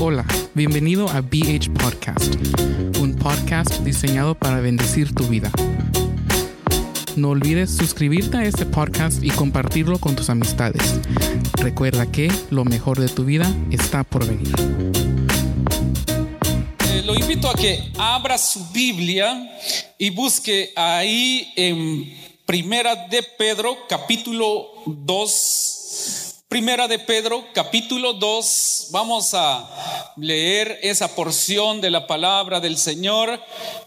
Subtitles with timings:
[0.00, 2.34] Hola, bienvenido a BH Podcast,
[2.98, 5.52] un podcast diseñado para bendecir tu vida.
[7.14, 11.00] No olvides suscribirte a este podcast y compartirlo con tus amistades.
[11.54, 14.52] Recuerda que lo mejor de tu vida está por venir.
[16.88, 19.48] Eh, lo invito a que abra su Biblia
[19.96, 22.12] y busque ahí en
[22.44, 25.73] Primera de Pedro, capítulo 2.
[26.54, 28.90] Primera de Pedro, capítulo 2.
[28.92, 33.40] Vamos a leer esa porción de la palabra del Señor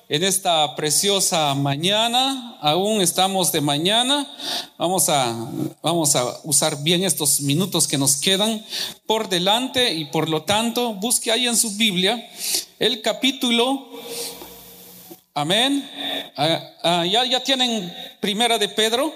[0.10, 2.58] en esta preciosa mañana.
[2.60, 4.30] Aún estamos de mañana.
[4.78, 5.34] Vamos a,
[5.82, 8.66] vamos a usar bien estos minutos que nos quedan
[9.06, 12.30] por delante y por lo tanto busque ahí en su Biblia
[12.80, 13.88] el capítulo.
[15.34, 15.90] Amén.
[16.36, 19.14] Ah, ah, ya, ya tienen Primera de Pedro.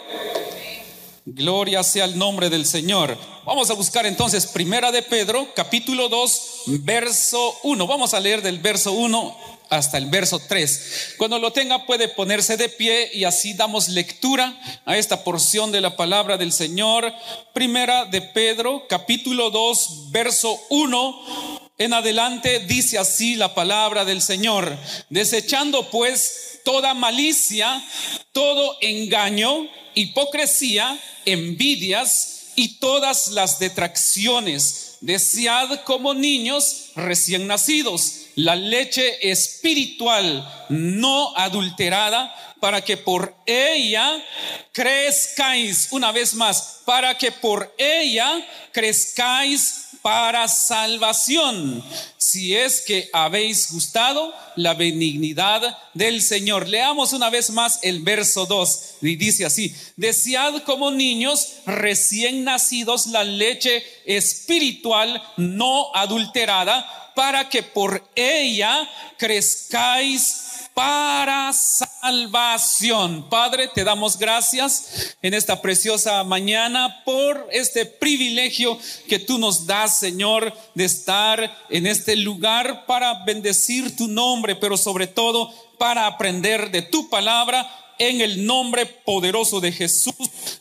[1.25, 3.15] Gloria sea el nombre del Señor.
[3.45, 7.85] Vamos a buscar entonces Primera de Pedro, capítulo 2, verso 1.
[7.85, 9.37] Vamos a leer del verso 1
[9.69, 11.13] hasta el verso 3.
[11.17, 15.81] Cuando lo tenga puede ponerse de pie y así damos lectura a esta porción de
[15.81, 17.13] la palabra del Señor.
[17.53, 21.59] Primera de Pedro, capítulo 2, verso 1.
[21.77, 24.75] En adelante dice así la palabra del Señor.
[25.09, 27.83] Desechando pues toda malicia,
[28.31, 34.97] todo engaño, hipocresía, envidias y todas las detracciones.
[35.01, 44.23] Desead como niños recién nacidos la leche espiritual no adulterada para que por ella
[44.71, 51.83] crezcáis, una vez más, para que por ella crezcáis para salvación,
[52.17, 56.67] si es que habéis gustado la benignidad del Señor.
[56.67, 63.07] Leamos una vez más el verso 2 y dice así, desead como niños recién nacidos
[63.07, 70.40] la leche espiritual no adulterada para que por ella crezcáis
[70.81, 73.29] para salvación.
[73.29, 79.99] Padre, te damos gracias en esta preciosa mañana por este privilegio que tú nos das,
[79.99, 86.71] Señor, de estar en este lugar para bendecir tu nombre, pero sobre todo para aprender
[86.71, 90.15] de tu palabra en el nombre poderoso de Jesús,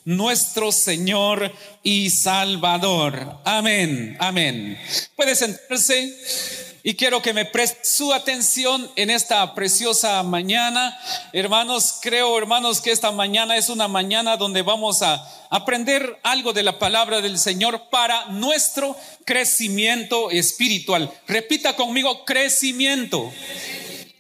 [0.04, 1.50] nuestro Señor
[1.82, 3.38] y Salvador.
[3.46, 4.78] Amén, amén.
[5.16, 10.98] Puede sentarse y quiero que me preste su atención en esta preciosa mañana.
[11.32, 16.62] Hermanos, creo, hermanos, que esta mañana es una mañana donde vamos a aprender algo de
[16.62, 21.12] la palabra del Señor para nuestro crecimiento espiritual.
[21.26, 23.30] Repita conmigo, crecimiento.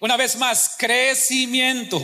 [0.00, 2.00] Una vez más, crecimiento.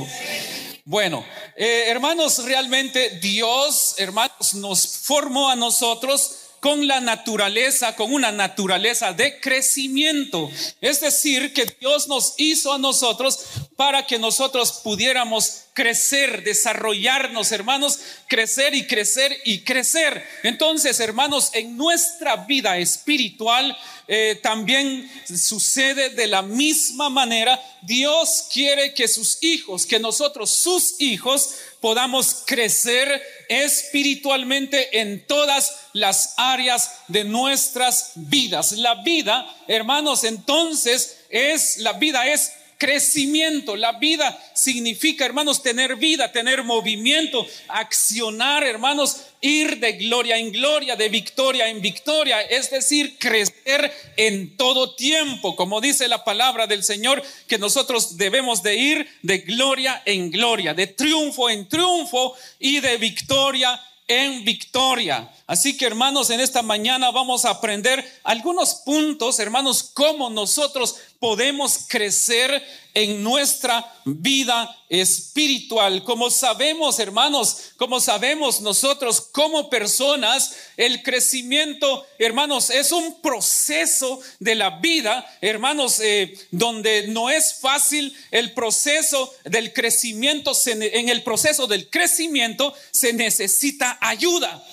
[0.85, 1.25] Bueno,
[1.57, 9.13] eh, hermanos, realmente Dios, hermanos, nos formó a nosotros con la naturaleza, con una naturaleza
[9.13, 10.51] de crecimiento.
[10.81, 13.39] Es decir, que Dios nos hizo a nosotros
[13.77, 20.27] para que nosotros pudiéramos crecer, desarrollarnos, hermanos, crecer y crecer y crecer.
[20.43, 27.61] Entonces, hermanos, en nuestra vida espiritual eh, también sucede de la misma manera.
[27.83, 31.51] Dios quiere que sus hijos, que nosotros, sus hijos,
[31.81, 38.73] podamos crecer espiritualmente en todas las áreas de nuestras vidas.
[38.73, 43.77] La vida, hermanos, entonces es, la vida es crecimiento.
[43.77, 50.97] La vida significa, hermanos, tener vida, tener movimiento, accionar, hermanos, ir de gloria en gloria,
[50.97, 56.83] de victoria en victoria, es decir, crecer en todo tiempo, como dice la palabra del
[56.83, 62.81] Señor, que nosotros debemos de ir de gloria en gloria, de triunfo en triunfo y
[62.81, 65.31] de victoria en victoria.
[65.47, 71.87] Así que hermanos, en esta mañana vamos a aprender algunos puntos, hermanos, cómo nosotros podemos
[71.89, 72.63] crecer
[72.95, 76.03] en nuestra vida espiritual.
[76.03, 84.55] Como sabemos, hermanos, como sabemos nosotros como personas, el crecimiento, hermanos, es un proceso de
[84.55, 90.53] la vida, hermanos, eh, donde no es fácil el proceso del crecimiento.
[90.67, 94.65] En el proceso del crecimiento se necesita ayuda.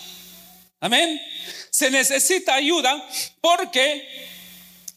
[0.80, 1.22] Amén.
[1.72, 3.06] Se necesita ayuda
[3.42, 4.33] porque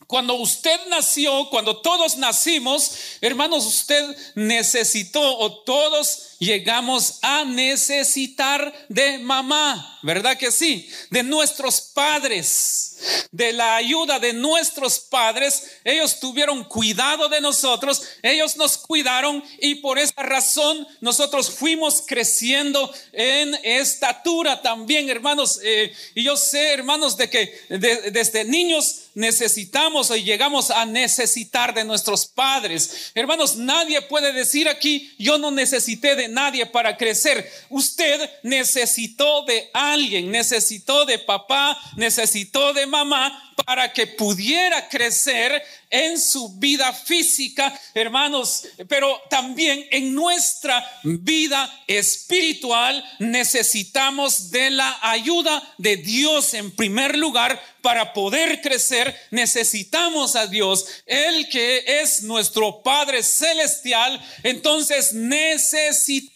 [0.06, 9.18] cuando usted nació, cuando todos nacimos, hermanos, usted necesitó o todos llegamos a necesitar de
[9.18, 10.88] mamá, ¿verdad que sí?
[11.10, 15.64] De nuestros padres, de la ayuda de nuestros padres.
[15.82, 22.88] Ellos tuvieron cuidado de nosotros, ellos nos cuidaron y por esa razón nosotros fuimos creciendo
[23.12, 25.58] en estatura también, hermanos.
[25.64, 31.84] Eh, y yo sé, hermanos, de que desde niños necesitamos o llegamos a necesitar de
[31.84, 33.10] nuestros padres.
[33.14, 37.50] Hermanos, nadie puede decir aquí, yo no necesité de nadie para crecer.
[37.70, 46.58] Usted necesitó de necesitó de papá, necesitó de mamá para que pudiera crecer en su
[46.58, 56.54] vida física, hermanos, pero también en nuestra vida espiritual necesitamos de la ayuda de Dios
[56.54, 59.16] en primer lugar para poder crecer.
[59.30, 66.35] Necesitamos a Dios, el que es nuestro Padre celestial, entonces necesitamos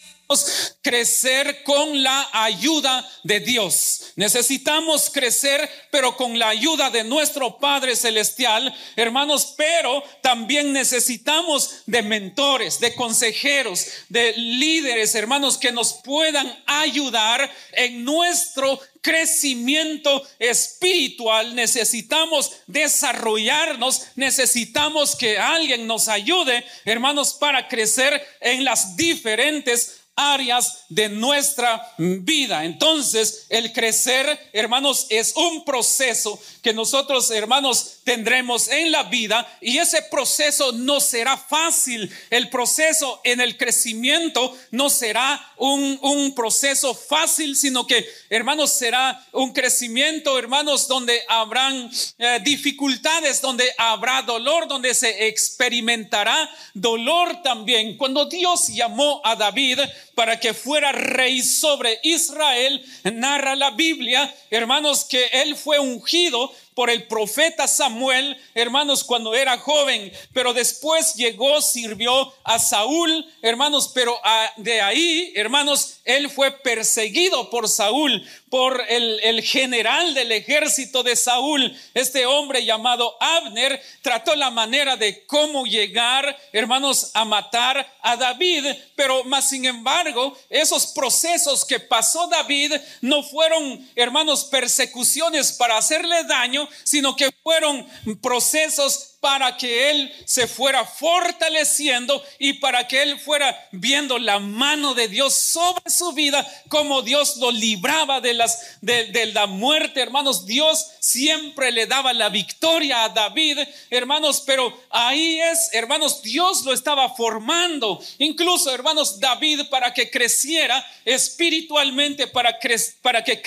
[0.82, 4.12] crecer con la ayuda de Dios.
[4.16, 12.02] Necesitamos crecer, pero con la ayuda de nuestro Padre Celestial, hermanos, pero también necesitamos de
[12.02, 22.52] mentores, de consejeros, de líderes, hermanos, que nos puedan ayudar en nuestro crecimiento espiritual, necesitamos
[22.66, 31.94] desarrollarnos, necesitamos que alguien nos ayude, hermanos, para crecer en las diferentes áreas de nuestra
[31.96, 32.64] vida.
[32.64, 39.78] Entonces, el crecer, hermanos, es un proceso que nosotros, hermanos, tendremos en la vida y
[39.78, 42.10] ese proceso no será fácil.
[42.28, 49.26] El proceso en el crecimiento no será un, un proceso fácil, sino que, hermanos, será
[49.32, 57.96] un crecimiento, hermanos, donde habrán eh, dificultades, donde habrá dolor, donde se experimentará dolor también.
[57.96, 59.80] Cuando Dios llamó a David
[60.14, 66.88] para que fuera rey sobre Israel, narra la Biblia, hermanos, que él fue ungido por
[66.88, 74.18] el profeta Samuel, hermanos, cuando era joven, pero después llegó, sirvió a Saúl, hermanos, pero
[74.56, 81.74] de ahí, hermanos, él fue perseguido por Saúl, por el, general del ejército de Saúl,
[81.94, 88.66] este hombre llamado Abner, trató la manera de cómo llegar, hermanos, a matar a David,
[88.96, 96.24] pero más sin embargo, esos procesos que pasó David no fueron, hermanos, persecuciones para hacerle
[96.24, 97.86] daño, sino que fueron
[98.20, 104.94] procesos para que él se fuera fortaleciendo y para que él fuera viendo la mano
[104.94, 110.46] de Dios sobre su vida, como Dios lo libraba de, las, de, la muerte, hermanos.
[110.46, 113.58] Dios siempre le daba la victoria a David,
[113.88, 118.00] hermanos, pero ahí es, hermanos, Dios lo estaba formando.
[118.18, 123.42] Incluso, hermanos, David para que creciera espiritualmente, para, que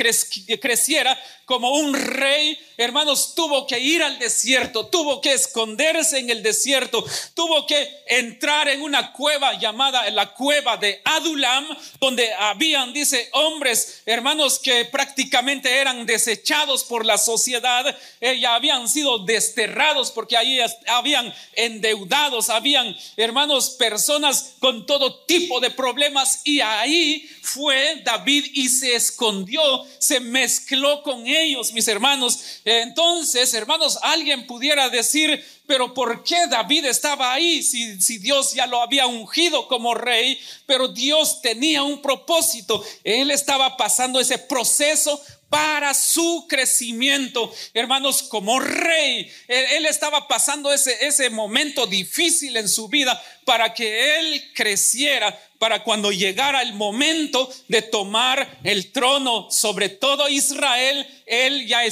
[0.59, 6.41] creciera como un rey, hermanos, tuvo que ir al desierto, tuvo que esconderse en el
[6.41, 11.67] desierto, tuvo que entrar en una cueva llamada la cueva de Adulam,
[11.99, 18.87] donde habían, dice, hombres, hermanos, que prácticamente eran desechados por la sociedad, eh, ya habían
[18.87, 26.61] sido desterrados porque ahí habían endeudados, habían, hermanos, personas con todo tipo de problemas y
[26.61, 29.61] ahí fue David y se escondió,
[29.99, 32.39] se mezcló con ellos, mis hermanos.
[32.65, 38.67] Entonces, hermanos, alguien pudiera decir, pero ¿por qué David estaba ahí si, si, Dios ya
[38.67, 40.37] lo había ungido como rey?
[40.65, 42.83] Pero Dios tenía un propósito.
[43.03, 45.21] Él estaba pasando ese proceso
[45.53, 49.31] para su crecimiento, hermanos, como rey.
[49.47, 55.83] Él, estaba pasando ese, ese momento difícil en su vida para que él creciera, para
[55.83, 61.83] cuando llegara el momento de tomar el trono sobre todo Israel, él ya,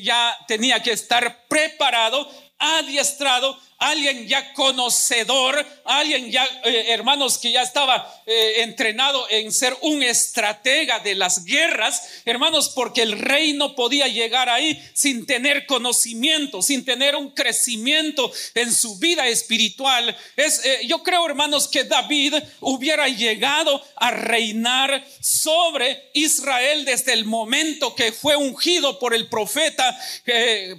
[0.00, 7.62] ya tenía que estar preparado adiestrado alguien ya conocedor, alguien ya, eh, hermanos, que ya
[7.62, 13.76] estaba eh, entrenado en ser un estratega de las guerras, hermanos, porque el rey no
[13.76, 20.16] podía llegar ahí sin tener conocimiento, sin tener un crecimiento en su vida espiritual.
[20.34, 27.24] Es, eh, yo creo, hermanos, que David hubiera llegado a reinar sobre Israel desde el
[27.24, 29.96] momento que fue ungido por el profeta,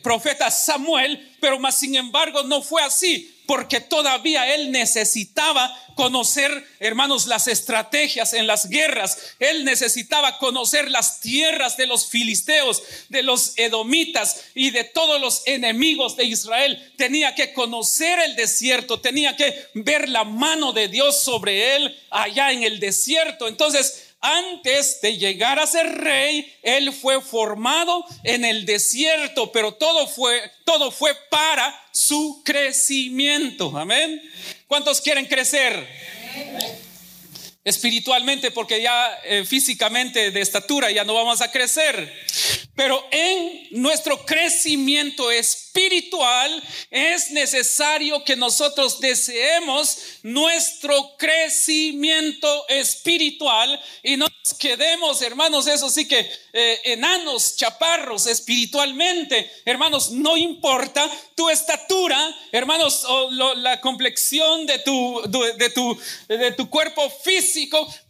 [0.04, 7.26] profeta Samuel, pero más sin embargo no fue así porque todavía él necesitaba conocer, hermanos,
[7.26, 9.18] las estrategias en las guerras.
[9.40, 15.42] Él necesitaba conocer las tierras de los filisteos, de los edomitas y de todos los
[15.48, 16.94] enemigos de Israel.
[16.96, 22.52] Tenía que conocer el desierto, tenía que ver la mano de Dios sobre él allá
[22.52, 23.48] en el desierto.
[23.48, 30.08] Entonces, antes de llegar a ser rey, él fue formado en el desierto, pero todo
[30.08, 33.78] fue, todo fue para su crecimiento.
[33.78, 34.22] Amén.
[34.68, 35.88] ¿Cuántos quieren crecer?
[37.70, 42.12] Espiritualmente, porque ya eh, físicamente de estatura ya no vamos a crecer.
[42.80, 54.28] Pero en nuestro crecimiento espiritual es necesario que nosotros deseemos nuestro crecimiento espiritual y no
[54.44, 56.20] nos quedemos, hermanos, eso sí que
[56.54, 59.52] eh, enanos, chaparros espiritualmente.
[59.66, 62.18] Hermanos, no importa tu estatura,
[62.52, 65.22] hermanos, o la complexión de tu,
[65.58, 67.59] de, tu, de tu cuerpo físico,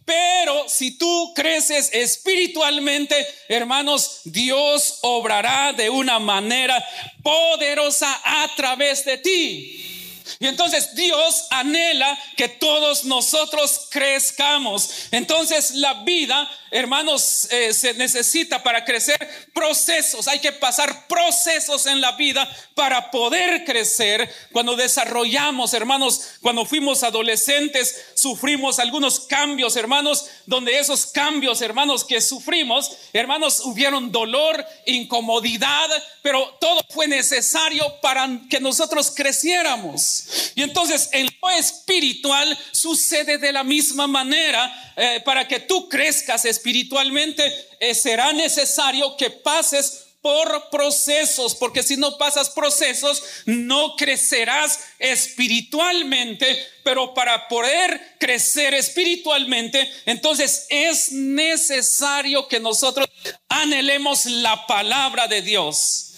[0.04, 3.14] pero si tú creces espiritualmente,
[3.48, 6.84] hermanos, Dios obrará de una manera
[7.22, 9.99] poderosa a través de ti.
[10.38, 15.08] Y entonces Dios anhela que todos nosotros crezcamos.
[15.10, 19.18] Entonces la vida hermanos, eh, se necesita para crecer
[19.52, 20.28] procesos.
[20.28, 24.32] Hay que pasar procesos en la vida para poder crecer.
[24.52, 32.20] Cuando desarrollamos, hermanos, cuando fuimos adolescentes, sufrimos algunos cambios, hermanos, donde esos cambios, hermanos, que
[32.20, 35.88] sufrimos, hermanos, hubieron dolor, incomodidad,
[36.22, 40.52] pero todo fue necesario para que nosotros creciéramos.
[40.54, 46.44] Y entonces en lo espiritual sucede de la misma manera eh, para que tú crezcas
[46.44, 47.42] espiritualmente,
[47.80, 56.62] eh, será necesario que pases por procesos, porque si no pasas procesos, no crecerás espiritualmente,
[56.84, 63.08] pero para poder crecer espiritualmente, entonces es necesario que nosotros
[63.48, 66.09] anhelemos la palabra de Dios.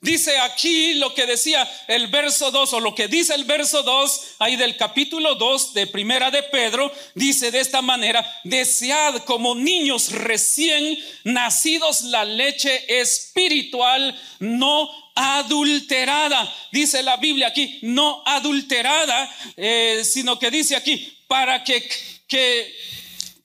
[0.00, 4.20] Dice aquí lo que decía el verso 2 o lo que dice el verso 2
[4.40, 10.10] ahí del capítulo 2 de Primera de Pedro, dice de esta manera, desead como niños
[10.12, 16.52] recién nacidos la leche espiritual no adulterada.
[16.72, 21.88] Dice la Biblia aquí, no adulterada, eh, sino que dice aquí, para que,
[22.26, 22.74] que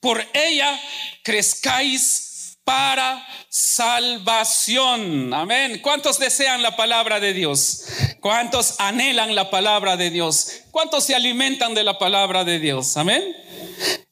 [0.00, 0.80] por ella
[1.22, 2.27] crezcáis
[2.68, 5.32] para salvación.
[5.32, 5.80] Amén.
[5.82, 7.86] ¿Cuántos desean la palabra de Dios?
[8.20, 10.64] ¿Cuántos anhelan la palabra de Dios?
[10.70, 12.98] ¿Cuántos se alimentan de la palabra de Dios?
[12.98, 13.34] Amén.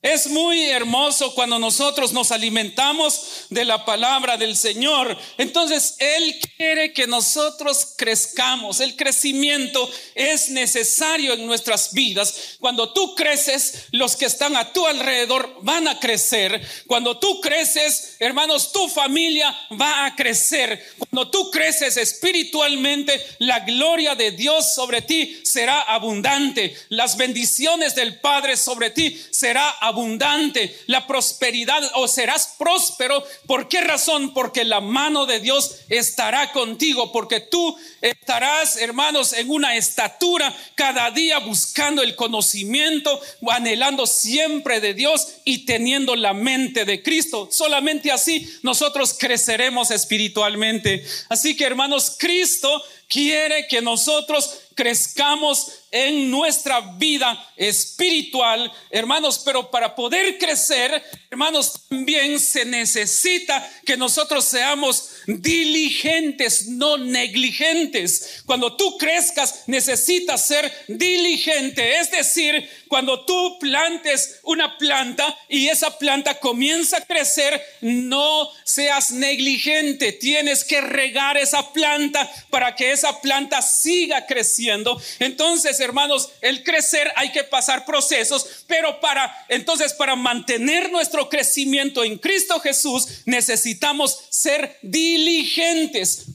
[0.07, 5.19] Es muy hermoso cuando nosotros nos alimentamos de la palabra del Señor.
[5.37, 8.79] Entonces, Él quiere que nosotros crezcamos.
[8.79, 12.57] El crecimiento es necesario en nuestras vidas.
[12.61, 16.65] Cuando tú creces, los que están a tu alrededor van a crecer.
[16.87, 20.87] Cuando tú creces, hermanos, tu familia va a crecer.
[20.99, 26.77] Cuando tú creces espiritualmente, la gloria de Dios sobre ti será abundante.
[26.91, 33.25] Las bendiciones del Padre sobre ti será abundante abundante, la prosperidad o serás próspero.
[33.47, 34.35] ¿Por qué razón?
[34.35, 41.11] Porque la mano de Dios estará contigo, porque tú estarás, hermanos, en una estatura cada
[41.11, 47.49] día buscando el conocimiento, anhelando siempre de Dios y teniendo la mente de Cristo.
[47.50, 51.07] Solamente así nosotros creceremos espiritualmente.
[51.31, 59.95] Así que, hermanos, Cristo quiere que nosotros crezcamos en nuestra vida espiritual, hermanos, pero para
[59.95, 68.42] poder crecer, hermanos, también se necesita que nosotros seamos diligentes, no negligentes.
[68.47, 75.99] Cuando tú crezcas, necesitas ser diligente, es decir, cuando tú plantes una planta y esa
[75.99, 83.21] planta comienza a crecer, no seas negligente, tienes que regar esa planta para que esa
[83.21, 85.00] planta siga creciendo.
[85.18, 92.04] Entonces, hermanos, el crecer hay que pasar procesos, pero para entonces para mantener nuestro crecimiento
[92.04, 95.15] en Cristo Jesús necesitamos ser diligentes,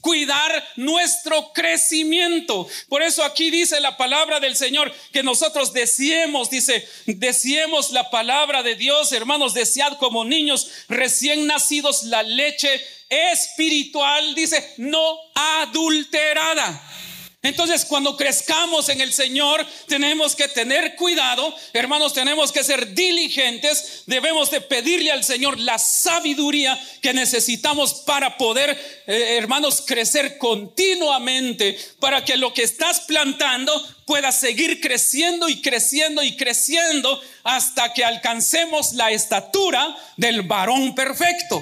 [0.00, 2.66] cuidar nuestro crecimiento.
[2.88, 8.62] Por eso aquí dice la palabra del Señor que nosotros deseemos, dice, deseemos la palabra
[8.62, 12.68] de Dios, hermanos, desead como niños recién nacidos la leche
[13.08, 16.88] espiritual, dice, no adulterada.
[17.44, 24.04] Entonces, cuando crezcamos en el Señor, tenemos que tener cuidado, hermanos, tenemos que ser diligentes,
[24.06, 28.70] debemos de pedirle al Señor la sabiduría que necesitamos para poder,
[29.08, 33.72] eh, hermanos, crecer continuamente, para que lo que estás plantando
[34.06, 41.60] pueda seguir creciendo y creciendo y creciendo hasta que alcancemos la estatura del varón perfecto.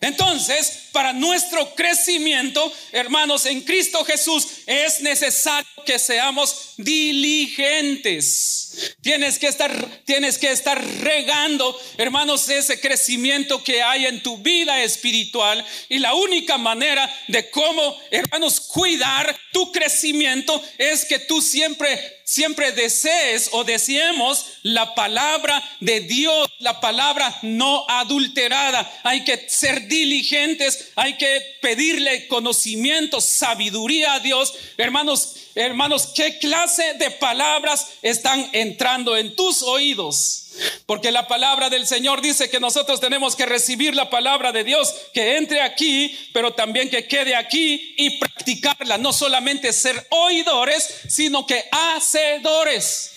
[0.00, 8.94] Entonces, para nuestro crecimiento, hermanos, en Cristo Jesús es necesario que seamos diligentes.
[9.00, 9.72] Tienes que estar
[10.04, 16.14] tienes que estar regando, hermanos, ese crecimiento que hay en tu vida espiritual y la
[16.14, 23.64] única manera de cómo, hermanos, cuidar tu crecimiento es que tú siempre siempre desees o
[23.64, 28.90] deseemos la palabra de Dios, la palabra no adulterada.
[29.02, 34.54] Hay que ser diligentes, hay que pedirle conocimiento, sabiduría a Dios.
[34.76, 40.42] Hermanos, hermanos, ¿qué clase de palabras están entrando en tus oídos?
[40.86, 44.94] Porque la palabra del Señor dice que nosotros tenemos que recibir la palabra de Dios,
[45.14, 48.98] que entre aquí, pero también que quede aquí y practicarla.
[48.98, 53.12] No solamente ser oidores, sino que hacedores.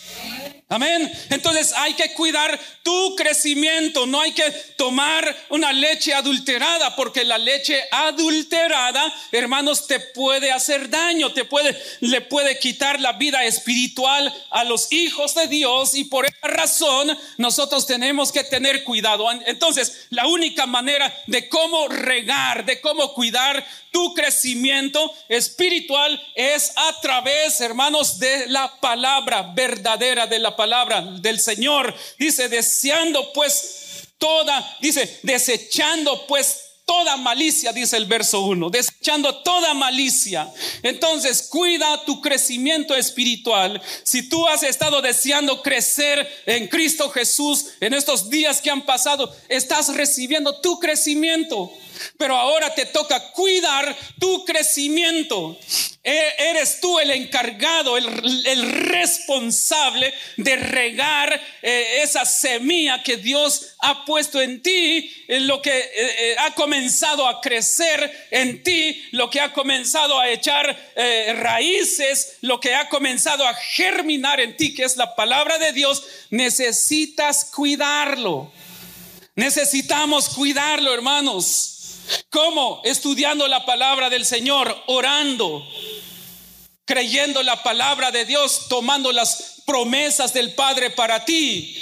[0.68, 1.12] Amén.
[1.30, 4.08] Entonces hay que cuidar tu crecimiento.
[4.08, 10.90] No hay que tomar una leche adulterada porque la leche adulterada, hermanos, te puede hacer
[10.90, 16.06] daño, te puede, le puede quitar la vida espiritual a los hijos de Dios y
[16.06, 19.30] por esa razón nosotros tenemos que tener cuidado.
[19.46, 27.00] Entonces, la única manera de cómo regar, de cómo cuidar tu crecimiento espiritual es a
[27.00, 31.94] través, hermanos, de la palabra verdadera, de la palabra del Señor.
[32.18, 39.74] Dice, deseando pues toda, dice, desechando pues toda malicia, dice el verso 1, desechando toda
[39.74, 40.52] malicia.
[40.84, 43.82] Entonces, cuida tu crecimiento espiritual.
[44.04, 49.36] Si tú has estado deseando crecer en Cristo Jesús en estos días que han pasado,
[49.50, 51.72] estás recibiendo tu crecimiento.
[52.18, 55.58] Pero ahora te toca cuidar tu crecimiento.
[56.08, 58.06] E, eres tú el encargado, el,
[58.86, 65.90] responsable de regar eh, esa semilla que Dios ha puesto en ti, lo que eh,
[65.96, 70.78] eh, ha comenzado a crecer en ti, lo que ha comenzado a echar
[71.38, 76.04] raíces, lo que ha comenzado a germinar en ti, que es la palabra de Dios.
[76.30, 78.52] Necesitas cuidarlo.
[79.36, 81.75] Necesitamos cuidarlo, hermanos.
[82.30, 82.82] ¿Cómo?
[82.84, 85.66] Estudiando la palabra del Señor, orando,
[86.86, 91.76] creyendo la palabra de Dios, tomando las promesas del Padre para ti.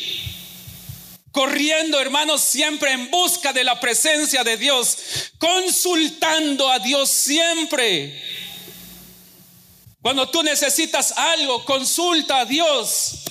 [1.31, 8.21] Corriendo, hermanos, siempre en busca de la presencia de Dios, consultando a Dios siempre.
[10.01, 13.23] Cuando tú necesitas algo, consulta a Dios.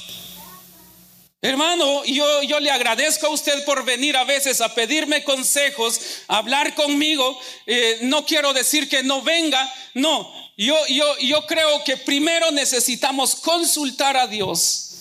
[1.45, 6.37] Hermano, yo, yo le agradezco a usted por venir a veces a pedirme consejos, a
[6.39, 7.37] hablar conmigo.
[7.67, 10.33] Eh, no quiero decir que no venga, no.
[10.57, 14.92] Yo, yo, yo creo que primero necesitamos consultar a Dios.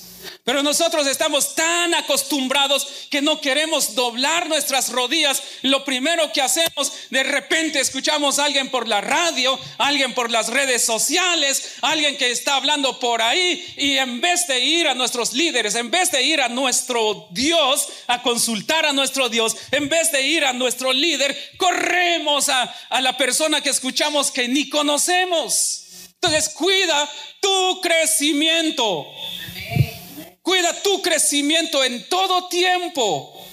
[0.44, 5.42] Pero nosotros estamos tan acostumbrados que no queremos doblar nuestras rodillas.
[5.62, 10.50] Lo primero que hacemos, de repente escuchamos a alguien por la radio, alguien por las
[10.50, 15.34] redes sociales, alguien que está hablando por ahí y en vez de ir a nuestros
[15.34, 20.12] líderes, en vez de ir a nuestro Dios, a consultar a nuestro Dios, en vez
[20.12, 25.84] de ir a nuestro líder, corremos a, a la persona que escuchamos que ni conocemos.
[26.16, 29.08] Entonces cuida tu crecimiento.
[30.42, 33.48] Cuida tu crecimiento en todo tiempo.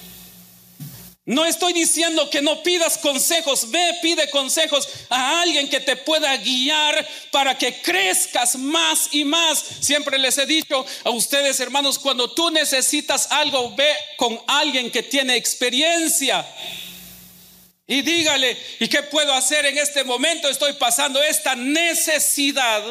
[1.29, 6.35] No estoy diciendo que no pidas consejos, ve, pide consejos a alguien que te pueda
[6.37, 9.63] guiar para que crezcas más y más.
[9.79, 15.03] Siempre les he dicho a ustedes, hermanos, cuando tú necesitas algo, ve con alguien que
[15.03, 16.43] tiene experiencia.
[17.85, 20.49] Y dígale, ¿y qué puedo hacer en este momento?
[20.49, 22.83] Estoy pasando esta necesidad.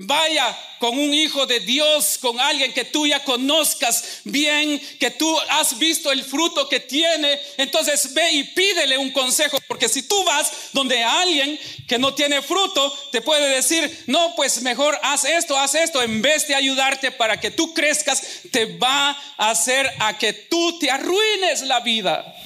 [0.00, 5.36] Vaya con un hijo de Dios, con alguien que tú ya conozcas bien, que tú
[5.48, 7.40] has visto el fruto que tiene.
[7.56, 11.58] Entonces ve y pídele un consejo, porque si tú vas donde alguien
[11.88, 16.22] que no tiene fruto, te puede decir, no, pues mejor haz esto, haz esto, en
[16.22, 20.92] vez de ayudarte para que tú crezcas, te va a hacer a que tú te
[20.92, 22.36] arruines la vida.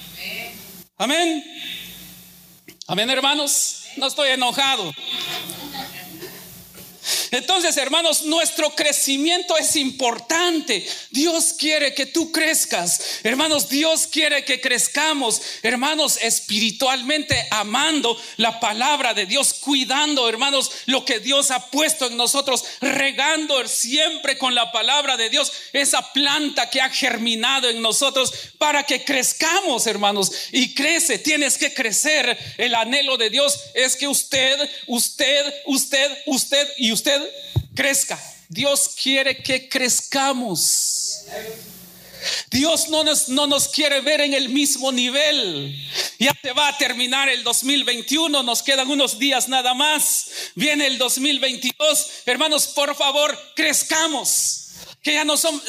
[0.96, 1.44] Amén.
[2.86, 3.82] Amén, hermanos.
[3.96, 4.94] No estoy enojado.
[7.32, 10.86] Entonces, hermanos, nuestro crecimiento es importante.
[11.10, 13.20] Dios quiere que tú crezcas.
[13.22, 15.40] Hermanos, Dios quiere que crezcamos.
[15.62, 22.18] Hermanos, espiritualmente amando la palabra de Dios, cuidando, hermanos, lo que Dios ha puesto en
[22.18, 28.30] nosotros, regando siempre con la palabra de Dios esa planta que ha germinado en nosotros
[28.58, 30.32] para que crezcamos, hermanos.
[30.52, 32.36] Y crece, tienes que crecer.
[32.58, 37.21] El anhelo de Dios es que usted, usted, usted, usted y usted
[37.74, 38.18] crezca.
[38.48, 41.24] Dios quiere que crezcamos.
[42.50, 45.74] Dios no nos, no nos quiere ver en el mismo nivel.
[46.18, 50.26] Ya te va a terminar el 2021, nos quedan unos días nada más.
[50.54, 52.10] Viene el 2022.
[52.26, 54.58] Hermanos, por favor, crezcamos.
[55.02, 55.60] Que ya, no son,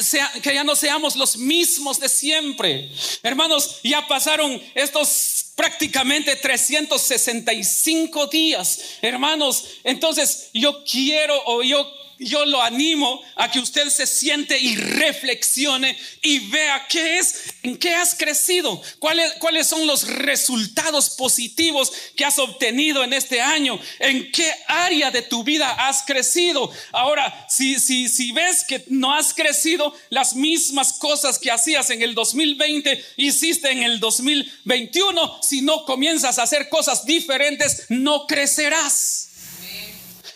[0.42, 2.88] que ya no seamos los mismos de siempre.
[3.20, 5.08] Hermanos, ya pasaron estos
[5.54, 8.80] prácticamente 365 días.
[9.02, 11.86] Hermanos, entonces yo quiero o yo
[12.24, 17.76] yo lo animo a que usted se siente y reflexione y vea qué es, en
[17.76, 23.78] qué has crecido, cuáles, cuáles son los resultados positivos que has obtenido en este año,
[23.98, 26.70] en qué área de tu vida has crecido.
[26.92, 32.02] Ahora, si, si, si ves que no has crecido las mismas cosas que hacías en
[32.02, 39.33] el 2020, hiciste en el 2021, si no comienzas a hacer cosas diferentes, no crecerás.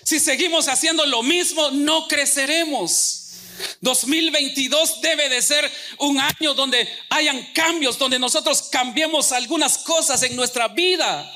[0.09, 3.27] Si seguimos haciendo lo mismo, no creceremos.
[3.83, 10.35] 2022 debe de ser un año donde hayan cambios, donde nosotros cambiemos algunas cosas en
[10.35, 11.31] nuestra vida.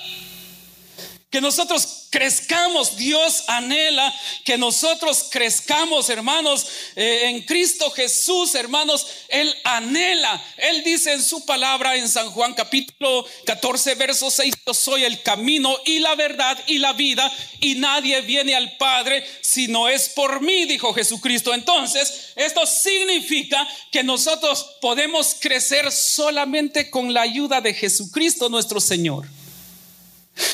[1.32, 2.96] Que nosotros crezcamos.
[2.96, 4.14] Dios anhela
[4.44, 9.06] que nosotros crezcamos, hermanos, eh, en Cristo Jesús, hermanos.
[9.28, 10.44] Él anhela.
[10.58, 15.22] Él dice en su palabra en San Juan capítulo 14, verso 6, yo soy el
[15.22, 20.10] camino y la verdad y la vida y nadie viene al Padre si no es
[20.10, 21.54] por mí, dijo Jesucristo.
[21.54, 29.26] Entonces, esto significa que nosotros podemos crecer solamente con la ayuda de Jesucristo nuestro Señor.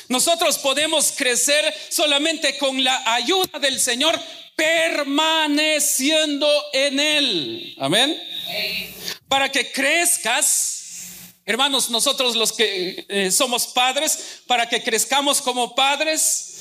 [0.09, 4.19] Nosotros podemos crecer solamente con la ayuda del Señor,
[4.57, 7.75] permaneciendo en Él.
[7.79, 8.21] Amén.
[9.29, 10.83] Para que crezcas,
[11.45, 16.59] hermanos, nosotros los que eh, somos padres, para que crezcamos como padres,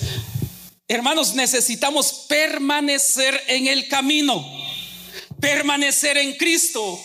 [0.87, 4.45] hermanos, necesitamos permanecer en el camino,
[5.39, 6.99] permanecer en Cristo.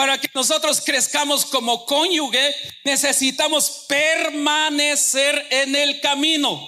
[0.00, 6.66] Para que nosotros crezcamos como cónyuge, necesitamos permanecer en el camino.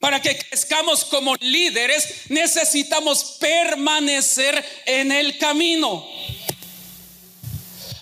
[0.00, 6.04] Para que crezcamos como líderes, necesitamos permanecer en el camino.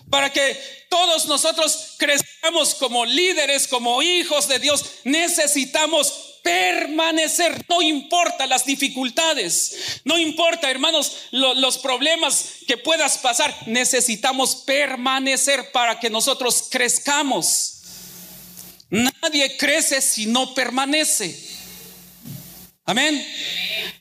[0.08, 8.46] Para que todos nosotros crezcamos como líderes, como hijos de Dios, necesitamos permanecer, no importa
[8.46, 16.68] las dificultades, no importa, hermanos, los problemas que puedas pasar, necesitamos permanecer para que nosotros
[16.70, 17.82] crezcamos.
[18.90, 21.34] Nadie crece si no permanece.
[22.84, 23.26] Amén.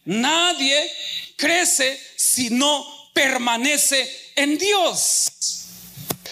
[0.06, 0.91] Nadie
[1.38, 5.32] crece si no permanece en Dios.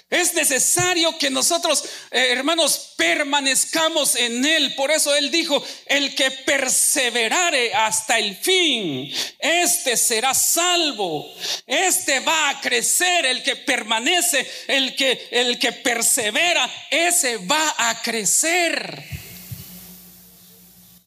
[0.10, 4.74] Es necesario que nosotros, eh, hermanos, permanezcamos en Él.
[4.74, 11.32] Por eso Él dijo, el que perseverare hasta el fin, este será salvo.
[11.68, 18.02] Este va a crecer, el que permanece, el que, el que persevera, ese va a
[18.02, 19.04] crecer.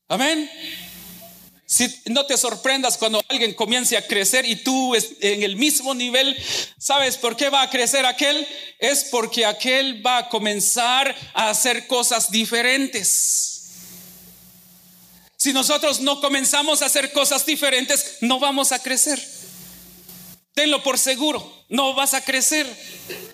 [0.07, 0.49] Amén.
[1.73, 6.37] Si no te sorprendas cuando alguien comience a crecer y tú en el mismo nivel,
[6.77, 8.47] ¿sabes por qué va a crecer aquel?
[8.79, 13.71] Es porque aquel va a comenzar a hacer cosas diferentes.
[15.39, 19.27] Si nosotros no comenzamos a hacer cosas diferentes, no vamos a crecer.
[20.53, 22.67] Tenlo por seguro, no vas a crecer.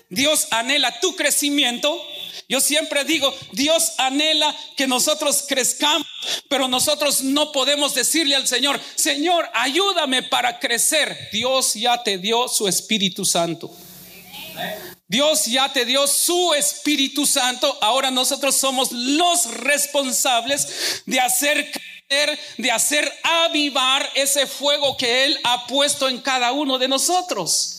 [0.07, 2.01] Dios anhela tu crecimiento
[2.47, 6.07] yo siempre digo, Dios anhela que nosotros crezcamos,
[6.47, 11.29] pero nosotros no podemos decirle al Señor, Señor, ayúdame para crecer.
[11.31, 13.71] Dios ya te dio su Espíritu Santo.
[15.07, 17.77] Dios ya te dio su Espíritu Santo.
[17.81, 21.71] Ahora nosotros somos los responsables de hacer
[22.09, 27.78] depender de hacer avivar ese fuego que Él ha puesto en cada uno de nosotros.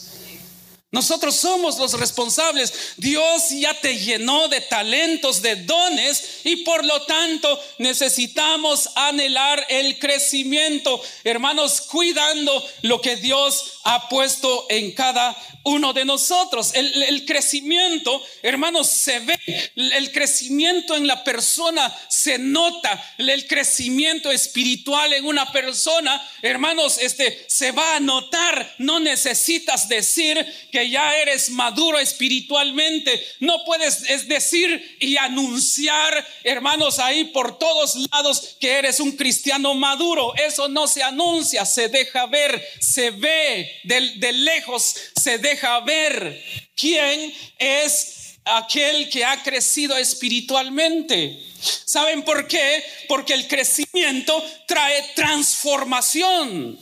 [0.92, 2.72] Nosotros somos los responsables.
[2.96, 10.00] Dios ya te llenó de talentos, de dones y por lo tanto necesitamos anhelar el
[10.00, 11.00] crecimiento.
[11.22, 16.72] Hermanos, cuidando lo que Dios ha puesto en cada uno de nosotros.
[16.74, 19.38] El, crecimiento, hermanos, se ve.
[19.74, 23.02] El crecimiento en la persona se nota.
[23.18, 28.74] El crecimiento espiritual en una persona, hermanos, este se va a notar.
[28.78, 33.24] No necesitas decir que ya eres maduro espiritualmente.
[33.40, 40.34] No puedes decir y anunciar, hermanos, ahí por todos lados que eres un cristiano maduro.
[40.36, 45.80] Eso no se anuncia, se deja ver, se ve de, de lejos, se deja deja
[45.80, 46.42] ver
[46.76, 51.38] quién es aquel que ha crecido espiritualmente.
[51.60, 52.84] ¿Saben por qué?
[53.08, 56.78] Porque el crecimiento trae transformación.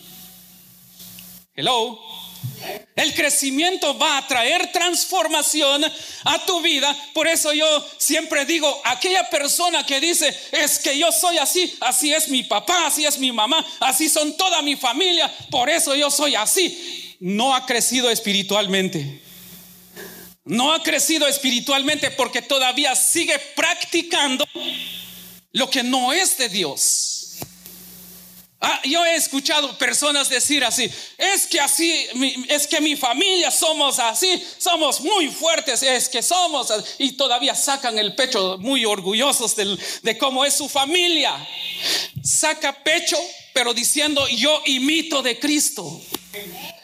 [1.55, 2.08] Hello.
[2.97, 5.85] El crecimiento va a traer transformación
[6.25, 6.95] a tu vida.
[7.15, 12.13] Por eso yo siempre digo, aquella persona que dice, es que yo soy así, así
[12.13, 16.11] es mi papá, así es mi mamá, así son toda mi familia, por eso yo
[16.11, 19.23] soy así no ha crecido espiritualmente.
[20.45, 24.47] No ha crecido espiritualmente porque todavía sigue practicando
[25.53, 27.08] lo que no es de Dios.
[28.61, 32.07] Ah, yo he escuchado personas decir así, es que así,
[32.49, 37.97] es que mi familia somos así, somos muy fuertes, es que somos, y todavía sacan
[38.01, 41.35] el pecho muy orgullosos de cómo es su familia.
[42.25, 43.17] Saca pecho,
[43.55, 46.01] pero diciendo, yo imito de Cristo.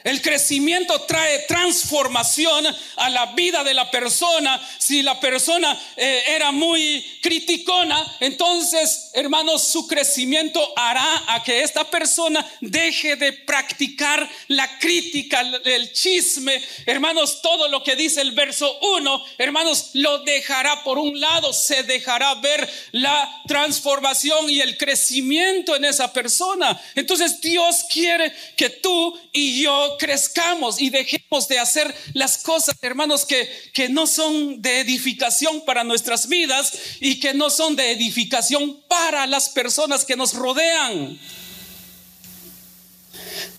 [0.04, 4.60] El crecimiento trae transformación a la vida de la persona.
[4.78, 11.90] Si la persona eh, era muy criticona, entonces, hermanos, su crecimiento hará a que esta
[11.90, 16.62] persona deje de practicar la crítica, el chisme.
[16.84, 21.82] Hermanos, todo lo que dice el verso 1, hermanos, lo dejará por un lado, se
[21.82, 26.78] dejará ver la transformación y el crecimiento en esa persona.
[26.94, 33.24] Entonces, Dios quiere que tú y yo crezcamos y dejemos de hacer las cosas, hermanos,
[33.24, 38.82] que, que no son de edificación para nuestras vidas y que no son de edificación
[38.88, 41.18] para las personas que nos rodean.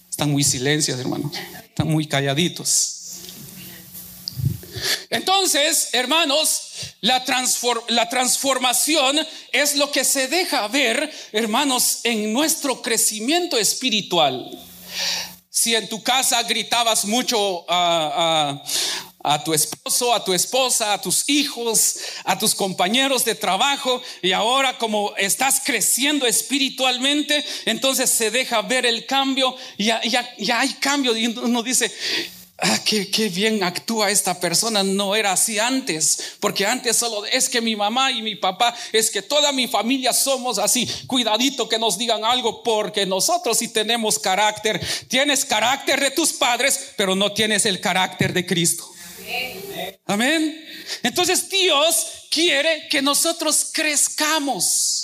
[0.10, 1.32] Están muy silencios, hermanos.
[1.68, 2.96] Están muy calladitos.
[5.10, 6.62] Entonces, hermanos,
[7.02, 7.24] la,
[7.90, 9.20] la, transformación
[9.52, 14.52] es lo que se deja ver, hermanos, en nuestro crecimiento espiritual.
[15.58, 18.62] Si en tu casa gritabas mucho a,
[19.46, 24.78] tu esposo, a tu esposa, a tus hijos, a tus compañeros de trabajo, y ahora
[24.78, 31.16] como estás creciendo espiritualmente, entonces se deja ver el cambio, ya, ya, ya hay cambio,
[31.16, 31.90] y uno dice,
[32.58, 37.50] ah, qué, qué, bien actúa esta persona, no era así antes, porque antes solo es
[37.50, 41.80] que mi mamá y mi papá, es que toda mi familia somos así, cuidadito que
[41.80, 47.32] nos digan algo, porque nosotros sí tenemos carácter, tienes carácter de tus padres, pero no
[47.32, 48.90] tienes el carácter de Cristo.
[50.06, 50.64] Amén.
[51.04, 54.95] Entonces Dios quiere que nosotros crezcamos.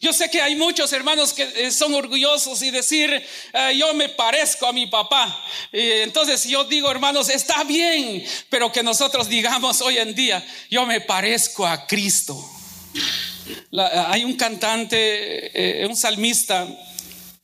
[0.00, 4.08] Yo sé que hay muchos hermanos que eh, son orgullosos y decir, eh, yo me
[4.08, 5.44] parezco a mi papá.
[5.72, 11.00] entonces yo digo, hermanos, está bien, pero que nosotros digamos hoy en día, yo me
[11.00, 12.36] parezco a Cristo.
[14.08, 16.66] hay un cantante, eh, un salmista,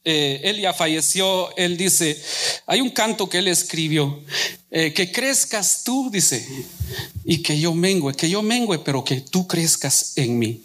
[0.05, 2.21] él ya falleció, él dice,
[2.67, 4.21] hay un canto que él escribió,
[4.69, 6.45] que crezcas tú, dice,
[7.25, 10.61] y que yo mengue, que yo mengue, pero que tú crezcas en mí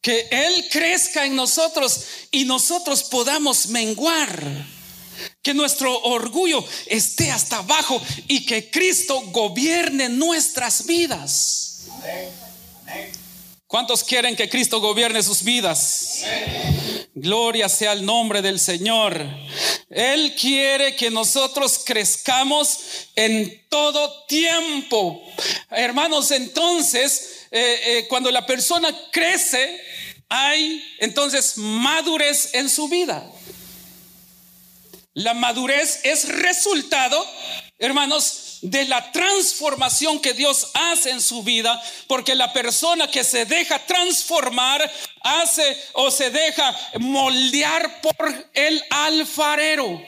[0.00, 4.42] que Él crezca en nosotros y nosotros podamos menguar.
[5.42, 11.86] Que nuestro orgullo esté hasta abajo y que Cristo gobierne nuestras vidas.
[13.68, 16.24] ¿Cuántos quieren que Cristo gobierne sus vidas?
[17.14, 19.22] Gloria sea el nombre del Señor.
[19.90, 22.78] Él quiere que nosotros crezcamos
[23.14, 25.22] en todo tiempo.
[25.70, 29.80] Hermanos, entonces eh, eh, cuando la persona crece,
[30.28, 33.24] hay entonces madurez en su vida.
[35.14, 37.26] La madurez es resultado,
[37.78, 43.44] hermanos, de la transformación que Dios hace en su vida, porque la persona que se
[43.44, 44.90] deja transformar
[45.22, 50.00] hace o se deja moldear por el alfarero.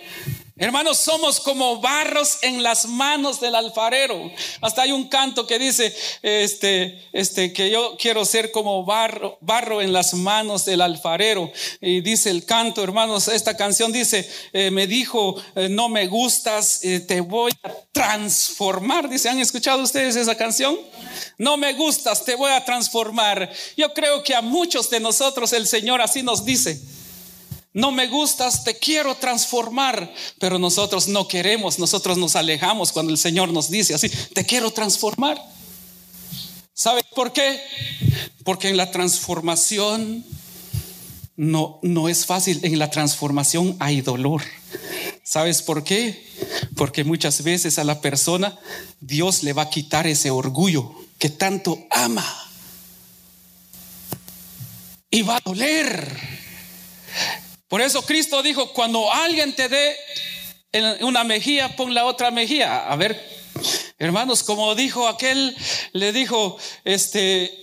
[0.60, 4.30] Hermanos, somos como barros en las manos del alfarero.
[4.60, 9.80] Hasta hay un canto que dice, este, este, que yo quiero ser como barro, barro
[9.80, 11.50] en las manos del alfarero.
[11.80, 16.84] Y dice el canto, hermanos, esta canción dice, eh, me dijo, eh, no me gustas,
[16.84, 19.08] eh, te voy a transformar.
[19.08, 20.78] Dice, ¿han escuchado ustedes esa canción?
[21.38, 23.50] No me gustas, te voy a transformar.
[23.78, 26.99] Yo creo que a muchos de nosotros el Señor así nos dice.
[27.72, 33.18] No me gustas, te quiero transformar, pero nosotros no queremos, nosotros nos alejamos cuando el
[33.18, 35.40] Señor nos dice así, te quiero transformar.
[36.74, 37.60] ¿Sabes por qué?
[38.42, 40.24] Porque en la transformación
[41.36, 44.42] no, no es fácil, en la transformación hay dolor.
[45.22, 46.26] ¿Sabes por qué?
[46.74, 48.58] Porque muchas veces a la persona
[49.00, 52.26] Dios le va a quitar ese orgullo que tanto ama.
[55.08, 56.40] Y va a doler.
[57.70, 59.96] Por eso Cristo dijo, cuando alguien te dé
[61.02, 62.90] una mejilla, pon la otra mejilla.
[62.90, 63.16] A ver,
[63.96, 65.56] hermanos, como dijo aquel,
[65.92, 67.56] le dijo, este,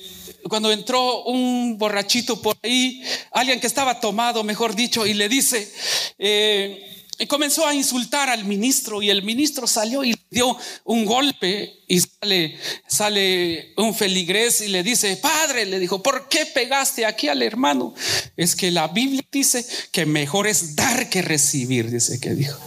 [0.48, 5.70] cuando entró un borrachito por ahí, alguien que estaba tomado, mejor dicho, y le dice,
[6.17, 11.80] eh, y comenzó a insultar al ministro y el ministro salió y dio un golpe
[11.88, 17.27] y sale, sale un feligrés y le dice, padre, le dijo, ¿por qué pegaste aquí
[17.27, 17.95] al hermano?
[18.36, 22.60] Es que la Biblia dice que mejor es dar que recibir, dice que dijo.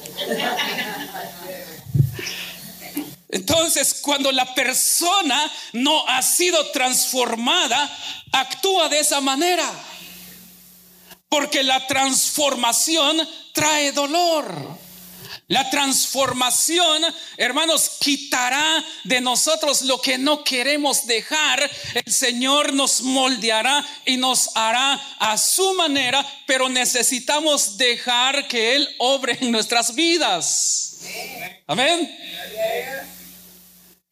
[3.28, 7.96] Entonces, cuando la persona no ha sido transformada,
[8.32, 9.70] actúa de esa manera.
[11.28, 13.20] Porque la transformación
[13.52, 14.78] trae dolor.
[15.50, 17.02] La transformación,
[17.36, 21.68] hermanos, quitará de nosotros lo que no queremos dejar.
[21.92, 28.88] El Señor nos moldeará y nos hará a su manera, pero necesitamos dejar que Él
[28.98, 30.98] obre en nuestras vidas.
[31.66, 32.16] Amén.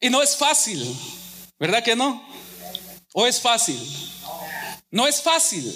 [0.01, 0.93] Y no es fácil,
[1.57, 2.21] ¿verdad que no?
[3.13, 3.79] ¿O es fácil?
[4.91, 5.73] No es fácil.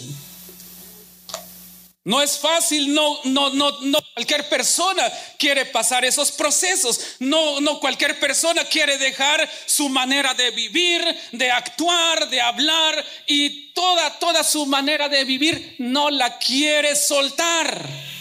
[2.05, 6.99] No es fácil, no, no, no, no cualquier persona quiere pasar esos procesos.
[7.19, 13.71] No, no cualquier persona quiere dejar su manera de vivir, de actuar, de hablar y
[13.71, 18.12] toda, toda su manera de vivir no la quiere soltar.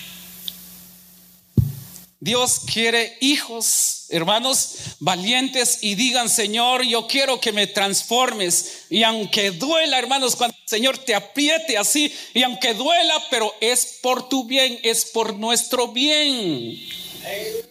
[2.22, 8.85] Dios quiere hijos, hermanos, valientes y digan, Señor, yo quiero que me transformes.
[8.90, 13.98] Y aunque duela, hermanos, cuando el Señor te apriete así, y aunque duela, pero es
[14.00, 16.78] por tu bien, es por nuestro bien.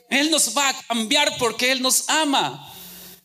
[0.10, 2.71] Él nos va a cambiar porque Él nos ama.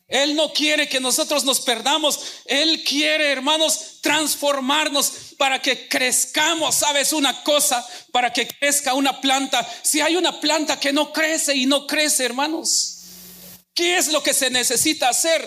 [0.07, 2.19] Él no quiere que nosotros nos perdamos.
[2.45, 6.75] Él quiere, hermanos, transformarnos para que crezcamos.
[6.75, 7.85] ¿Sabes una cosa?
[8.13, 9.67] Para que crezca una planta.
[9.81, 12.99] Si hay una planta que no crece y no crece, hermanos,
[13.73, 15.45] ¿qué es lo que se necesita hacer?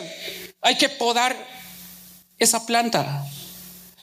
[0.61, 1.35] Hay que podar
[2.39, 3.27] esa planta.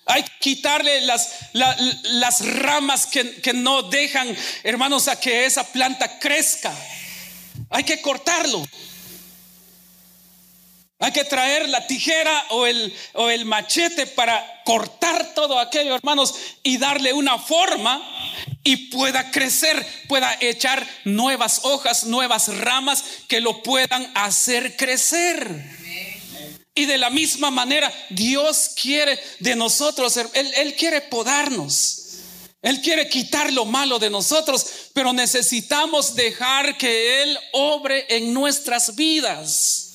[0.08, 6.18] Hay que quitarle las, las ramas que, que no dejan, hermanos, a que esa planta
[6.18, 6.74] crezca.
[7.70, 8.66] Hay que cortarlo.
[11.00, 16.34] Hay que traer la tijera o el, o el machete para cortar todo aquello, hermanos,
[16.64, 18.02] y darle una forma
[18.64, 25.78] y pueda crecer, pueda echar nuevas hojas, nuevas ramas que lo puedan hacer crecer.
[26.74, 32.06] Y de la misma manera, Dios quiere de nosotros, Él, Él quiere podarnos.
[32.64, 38.96] Él quiere quitar lo malo de nosotros, pero necesitamos dejar que Él obre en nuestras
[38.96, 39.87] vidas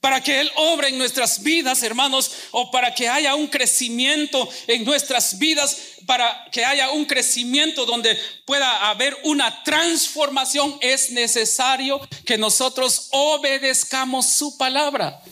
[0.00, 4.84] para que Él obre en nuestras vidas, hermanos, o para que haya un crecimiento en
[4.84, 12.38] nuestras vidas, para que haya un crecimiento donde pueda haber una transformación, es necesario que
[12.38, 15.22] nosotros obedezcamos su palabra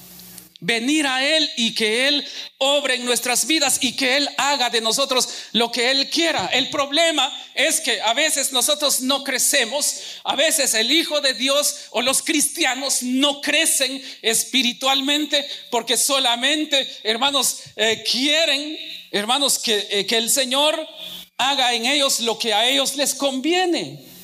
[0.61, 2.27] venir a Él y que Él
[2.59, 6.47] obre en nuestras vidas y que Él haga de nosotros lo que Él quiera.
[6.53, 11.87] El problema es que a veces nosotros no crecemos, a veces el Hijo de Dios
[11.91, 18.77] o los cristianos no crecen espiritualmente porque solamente, hermanos, eh, quieren,
[19.13, 20.89] hermanos, que, eh, que el Señor
[21.37, 24.18] haga en ellos lo que a ellos les conviene.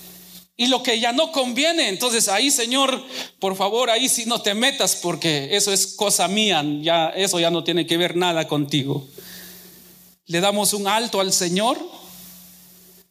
[0.57, 3.05] Y lo que ya no conviene, entonces ahí, Señor,
[3.41, 7.51] por favor, ahí sí no te metas porque eso es cosa mía, ya eso ya
[7.51, 9.09] no tiene que ver nada contigo.
[10.27, 11.77] Le damos un alto al Señor,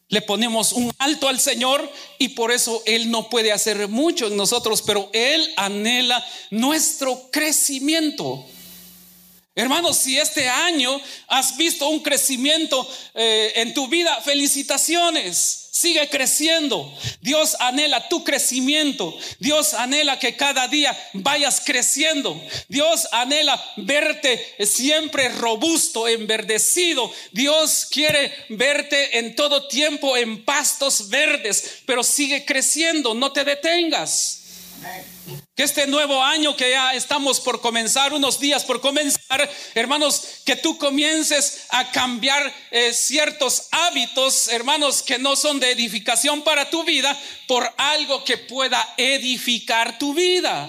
[0.08, 1.86] le ponemos un alto al Señor
[2.18, 8.42] y por eso Él no puede hacer mucho en nosotros, pero Él anhela nuestro crecimiento.
[9.54, 15.63] Hermanos, si este año has visto un crecimiento eh, en tu vida, felicitaciones.
[15.84, 16.90] Sigue creciendo.
[17.20, 19.14] Dios anhela tu crecimiento.
[19.38, 22.42] Dios anhela que cada día vayas creciendo.
[22.68, 27.12] Dios anhela verte siempre robusto, enverdecido.
[27.32, 33.12] Dios quiere verte en todo tiempo en pastos verdes, pero sigue creciendo.
[33.12, 34.43] No te detengas.
[35.56, 40.56] Que este nuevo año que ya estamos por comenzar, unos días por comenzar, hermanos, que
[40.56, 46.82] tú comiences a cambiar eh, ciertos hábitos, hermanos, que no son de edificación para tu
[46.82, 47.16] vida,
[47.46, 50.68] por algo que pueda edificar tu vida.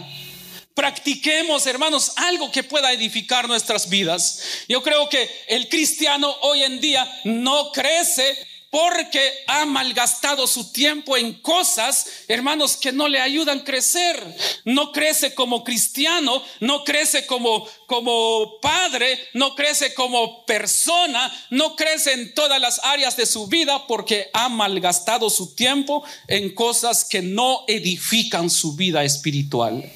[0.76, 4.41] Practiquemos, hermanos, algo que pueda edificar nuestras vidas.
[4.68, 8.38] Yo creo que el cristiano hoy en día no crece
[8.76, 14.21] porque ha malgastado su tiempo en cosas, hermanos, que no le ayudan a crecer.
[14.65, 22.11] No crece como cristiano, no crece como, como padre, no crece como persona, no crece
[22.11, 27.21] en todas las áreas de su vida porque ha malgastado su tiempo en cosas que
[27.21, 29.89] no edifican su vida espiritual.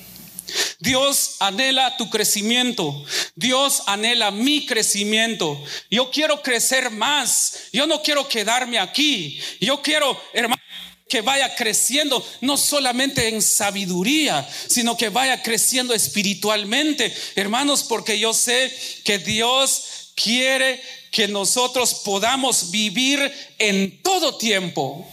[0.79, 3.05] Dios anhela tu crecimiento.
[3.35, 5.61] Dios anhela mi crecimiento.
[5.89, 7.53] Yo quiero crecer más.
[7.73, 9.39] Yo no quiero quedarme aquí.
[9.59, 10.61] Yo quiero, hermano,
[11.09, 18.31] que vaya creciendo no solamente en sabiduría, sino que vaya creciendo espiritualmente, hermanos, porque yo
[18.33, 18.71] sé
[19.03, 20.81] que Dios quiere
[21.11, 25.09] que nosotros podamos vivir en todo tiempo.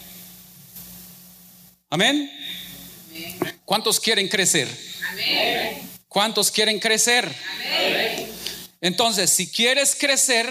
[1.88, 2.30] Amén.
[3.64, 4.68] ¿Cuántos quieren crecer?
[6.08, 7.30] ¿Cuántos quieren crecer?
[8.80, 10.48] Entonces, si quieres crecer,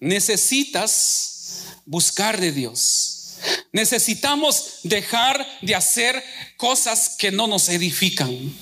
[0.00, 3.38] necesitas buscar de Dios.
[3.72, 6.22] Necesitamos dejar de hacer
[6.56, 8.54] cosas que no nos edifican.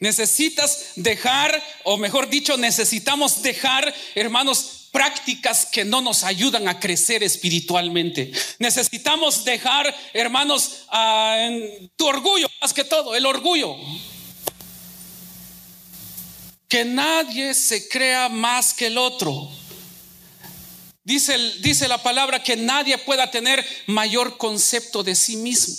[0.00, 7.22] Necesitas dejar, o mejor dicho, necesitamos dejar, hermanos, prácticas que no nos ayudan a crecer
[7.22, 8.32] espiritualmente.
[8.58, 11.50] Necesitamos dejar, hermanos, ah,
[11.96, 13.76] tu orgullo, más que todo, el orgullo.
[16.68, 19.50] Que nadie se crea más que el otro.
[21.04, 25.74] Dice, dice la palabra que nadie pueda tener mayor concepto de sí mismo.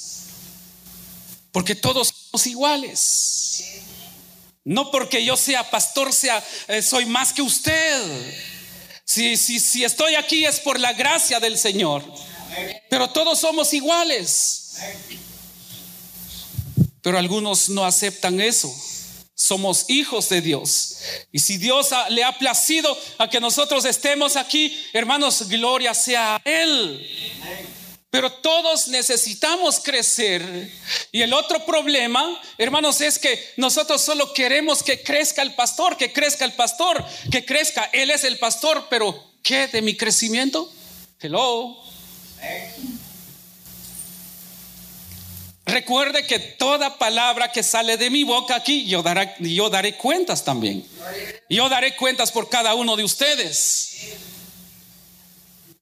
[1.52, 3.82] Porque todos somos iguales.
[4.64, 8.02] No porque yo sea pastor, sea, eh, soy más que usted.
[9.04, 12.04] Si, si, si estoy aquí es por la gracia del Señor.
[12.90, 14.76] Pero todos somos iguales.
[17.08, 18.70] Pero algunos no aceptan eso.
[19.34, 20.98] Somos hijos de Dios.
[21.32, 26.42] Y si Dios le ha placido a que nosotros estemos aquí, hermanos, gloria sea a
[26.44, 27.10] Él.
[28.10, 30.70] Pero todos necesitamos crecer.
[31.14, 36.12] Y el otro problema, hermanos, es que nosotros solo queremos que crezca el pastor, que
[36.12, 37.90] crezca el pastor, que crezca.
[37.94, 40.70] Él es el pastor, pero ¿qué de mi crecimiento?
[41.22, 41.82] Hello.
[45.68, 50.46] Recuerde que toda palabra que sale de mi boca aquí, yo daré, yo daré cuentas
[50.46, 50.86] también.
[51.50, 54.16] Yo daré cuentas por cada uno de ustedes.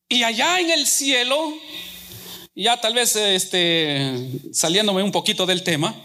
[0.09, 1.53] Y allá en el cielo,
[2.55, 5.95] ya tal vez este, saliéndome un poquito del tema,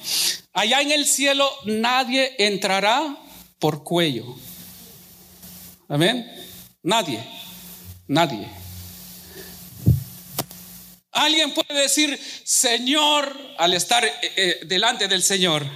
[0.52, 3.16] allá en el cielo nadie entrará
[3.58, 4.36] por cuello.
[5.88, 6.30] Amén.
[6.82, 7.24] Nadie,
[8.06, 8.46] nadie.
[11.20, 15.66] Alguien puede decir, Señor, al estar eh, eh, delante del Señor,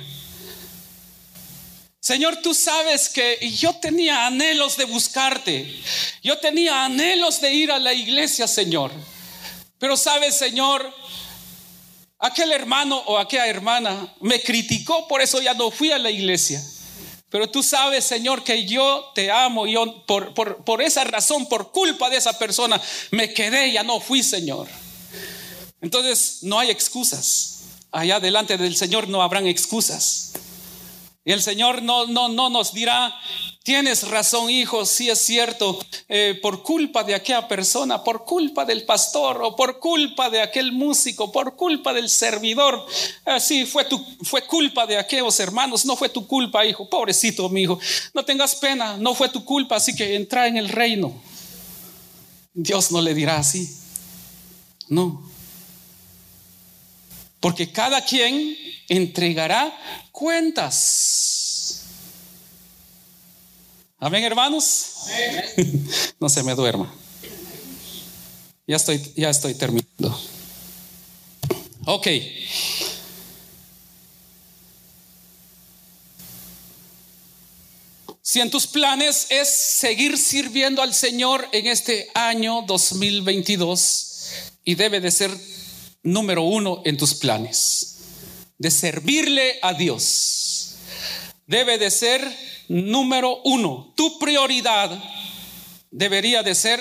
[2.01, 5.70] Señor, tú sabes que yo tenía anhelos de buscarte,
[6.22, 8.90] yo tenía anhelos de ir a la iglesia, Señor,
[9.78, 10.90] pero sabes, Señor,
[12.20, 16.64] aquel hermano o aquella hermana me criticó, por eso ya no fui a la iglesia.
[17.28, 19.66] Pero tú sabes, Señor, que yo te amo.
[19.66, 22.80] Yo por, por, esa razón, por culpa de esa persona,
[23.11, 24.68] me quedé, ya no fui, Señor.
[25.85, 27.61] Entonces no hay excusas.
[27.93, 30.32] Allá delante del Señor no habrán excusas.
[31.26, 33.14] Y el Señor no, no, no nos dirá,
[33.62, 35.78] tienes razón, hijo, si es cierto,
[36.09, 40.72] eh, por culpa de aquella persona, por culpa del pastor o por culpa de aquel
[40.72, 42.87] músico, por culpa del servidor.
[43.26, 46.89] Así fue, tu, fue culpa de aquellos hermanos, no fue tu culpa, hijo.
[46.89, 47.78] Pobrecito, mi hijo.
[48.14, 51.12] No tengas pena, no fue tu culpa, así que entra en el reino.
[52.55, 53.68] Dios no le dirá así.
[54.89, 55.34] No.
[57.45, 58.57] Porque cada quien
[58.88, 59.78] entregará
[60.12, 61.82] cuentas.
[63.99, 64.86] Amén, hermanos.
[66.20, 66.90] no se me duerma.
[68.66, 70.18] Ya estoy, ya estoy terminando.
[71.84, 72.09] Ok.
[78.22, 84.30] Si en tus planes es seguir sirviendo al Señor en este año 2022
[84.64, 85.53] y debe de ser
[86.05, 87.96] número uno en tus planes,
[88.59, 90.76] de servirle a Dios.
[91.46, 92.22] Debe de ser
[92.68, 93.92] número uno.
[93.96, 95.02] Tu prioridad
[95.90, 96.80] debería de ser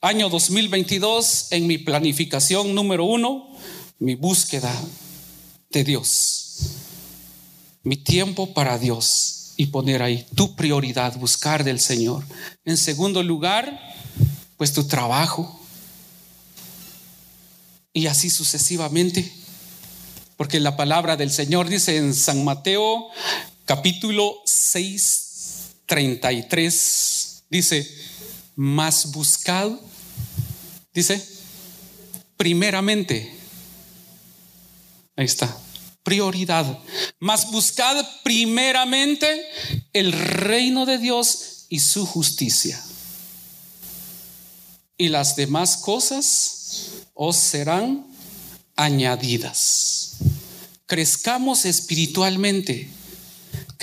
[0.00, 3.48] año 2022 en mi planificación número uno,
[3.98, 4.72] mi búsqueda
[5.70, 6.60] de Dios,
[7.82, 12.24] mi tiempo para Dios y poner ahí tu prioridad, buscar del Señor.
[12.64, 13.80] En segundo lugar,
[14.56, 15.60] pues tu trabajo.
[17.94, 19.32] Y así sucesivamente.
[20.36, 23.08] Porque la palabra del Señor dice en San Mateo
[23.64, 25.24] capítulo 6,
[25.86, 27.88] 33, dice,
[28.56, 29.70] más buscad,
[30.92, 31.24] dice,
[32.36, 33.32] primeramente,
[35.16, 35.56] ahí está,
[36.02, 36.78] prioridad,
[37.20, 39.46] más buscad primeramente
[39.92, 42.82] el reino de Dios y su justicia.
[44.96, 46.63] Y las demás cosas
[47.14, 48.06] os serán
[48.76, 50.16] añadidas.
[50.86, 52.90] Crezcamos espiritualmente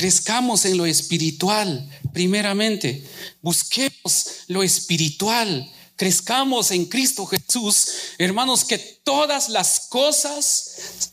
[0.01, 3.07] crezcamos en lo espiritual, primeramente.
[3.41, 5.71] Busquemos lo espiritual.
[5.95, 7.87] Crezcamos en Cristo Jesús,
[8.17, 10.71] hermanos, que todas las cosas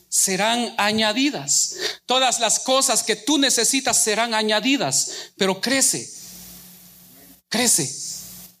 [0.09, 1.75] serán añadidas.
[2.07, 6.11] Todas las cosas que tú necesitas serán añadidas, pero crece,
[7.47, 7.93] crece,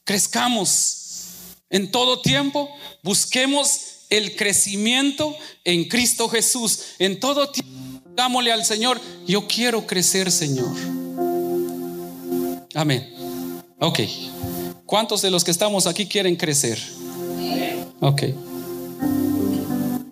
[0.03, 0.98] crezcamos
[1.69, 2.69] en todo tiempo.
[3.03, 7.69] Busquemos el crecimiento en Cristo Jesús en todo tiempo
[8.19, 10.75] Dámosle al Señor, yo quiero crecer, Señor.
[12.75, 13.09] Amén.
[13.79, 14.01] Ok.
[14.85, 16.77] ¿Cuántos de los que estamos aquí quieren crecer?
[18.01, 18.23] Ok.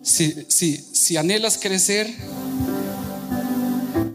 [0.01, 2.10] Si, si, si anhelas crecer,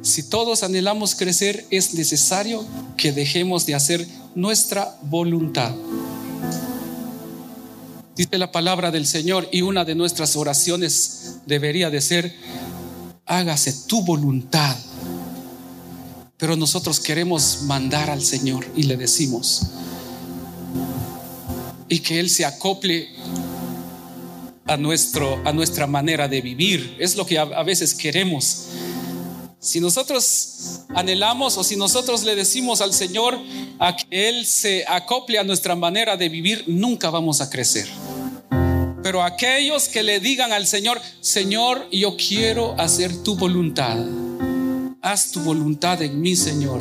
[0.00, 2.66] si todos anhelamos crecer, es necesario
[2.96, 5.74] que dejemos de hacer nuestra voluntad.
[8.16, 12.34] Dice la palabra del Señor y una de nuestras oraciones debería de ser,
[13.24, 14.76] hágase tu voluntad.
[16.36, 19.62] Pero nosotros queremos mandar al Señor y le decimos,
[21.88, 23.08] y que Él se acople
[24.66, 26.96] a, nuestro, a nuestra manera de vivir.
[26.98, 28.66] Es lo que a, a veces queremos.
[29.62, 33.38] Si nosotros anhelamos o si nosotros le decimos al Señor
[33.78, 37.86] a que Él se acople a nuestra manera de vivir, nunca vamos a crecer.
[39.04, 43.98] Pero aquellos que le digan al Señor, Señor, yo quiero hacer tu voluntad.
[45.00, 46.80] Haz tu voluntad en mí, Señor.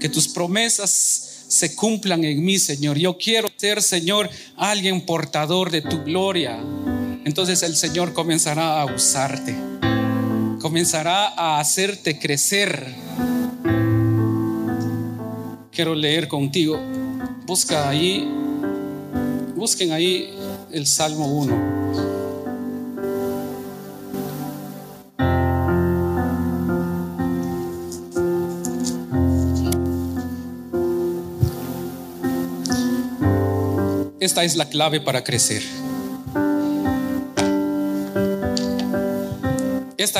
[0.00, 2.96] Que tus promesas se cumplan en mí, Señor.
[2.96, 6.58] Yo quiero ser, Señor, alguien portador de tu gloria.
[7.26, 9.54] Entonces el Señor comenzará a usarte.
[10.60, 12.84] Comenzará a hacerte crecer.
[15.70, 16.78] Quiero leer contigo.
[17.46, 18.28] Busca ahí.
[19.54, 20.34] Busquen ahí
[20.72, 22.08] el Salmo 1.
[34.18, 35.62] Esta es la clave para crecer.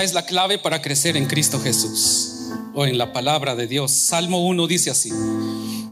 [0.03, 3.91] Es la clave para crecer en Cristo Jesús o en la palabra de Dios.
[3.91, 5.11] Salmo 1 dice así,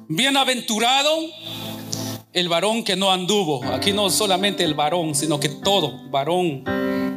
[0.09, 1.11] bienaventurado
[2.33, 3.65] el varón que no anduvo.
[3.65, 6.63] Aquí no solamente el varón, sino que todo, varón,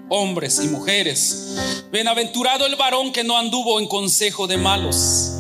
[0.10, 1.56] hombres y mujeres.
[1.92, 5.32] Bienaventurado el varón que no anduvo en consejo de malos,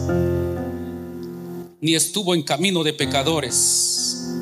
[1.82, 4.36] ni estuvo en camino de pecadores,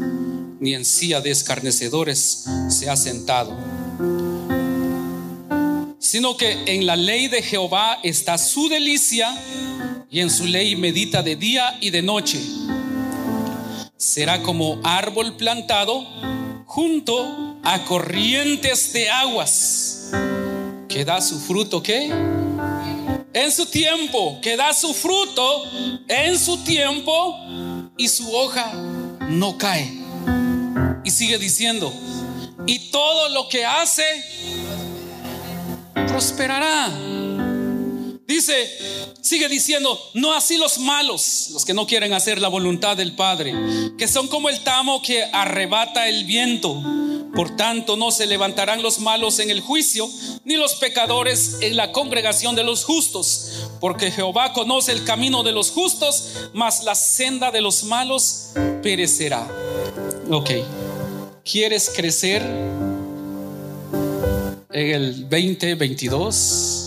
[0.60, 3.77] ni en silla de escarnecedores se ha sentado.
[6.18, 9.40] Sino que en la ley de Jehová está su delicia
[10.10, 12.42] y en su ley medita de día y de noche
[13.98, 16.08] será como árbol plantado
[16.66, 20.10] junto a corrientes de aguas,
[20.90, 22.12] que da su fruto, ¿qué?
[23.32, 25.66] En su tiempo, que da su fruto
[26.08, 27.38] en su tiempo
[27.96, 28.74] y su hoja
[29.30, 30.02] no cae.
[31.04, 31.94] Y sigue diciendo,
[32.66, 34.04] y todo lo que hace
[36.08, 36.90] prosperará.
[38.28, 38.70] Dice,
[39.22, 43.54] sigue diciendo, no así los malos, los que no quieren hacer la voluntad del Padre,
[43.98, 46.84] que son como el tamo que arrebata el viento.
[47.34, 50.10] Por tanto, no se levantarán los malos en el juicio,
[50.44, 55.52] ni los pecadores en la congregación de los justos, porque Jehová conoce el camino de
[55.52, 58.50] los justos, mas la senda de los malos
[58.82, 59.48] perecerá.
[60.30, 60.52] Ok,
[61.44, 62.44] ¿quieres crecer
[64.78, 66.78] en el 2022?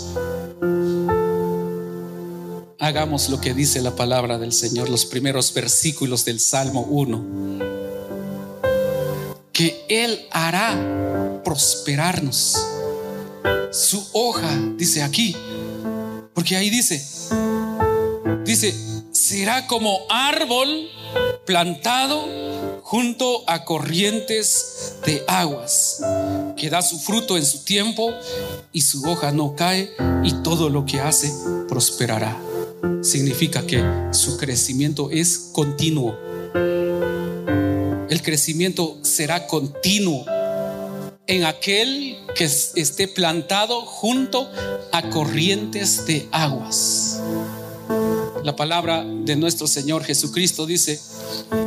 [2.91, 7.61] hagamos lo que dice la palabra del Señor, los primeros versículos del Salmo 1.
[9.53, 12.67] Que Él hará prosperarnos.
[13.71, 15.37] su hoja, dice aquí,
[16.35, 17.01] porque ahí dice,
[18.45, 18.75] dice,
[19.13, 20.89] será como árbol
[21.47, 22.25] plantado
[22.83, 26.03] junto a corrientes de aguas,
[26.61, 28.13] que da su fruto en su tiempo
[28.71, 29.91] y su hoja no cae
[30.23, 31.33] y todo lo que hace
[31.67, 32.37] prosperará.
[33.03, 33.83] Significa que
[34.13, 36.19] su crecimiento es continuo.
[38.11, 40.27] El crecimiento será continuo
[41.27, 44.51] en aquel que esté plantado junto
[44.93, 47.23] a corrientes de aguas.
[48.43, 50.99] La palabra de nuestro Señor Jesucristo dice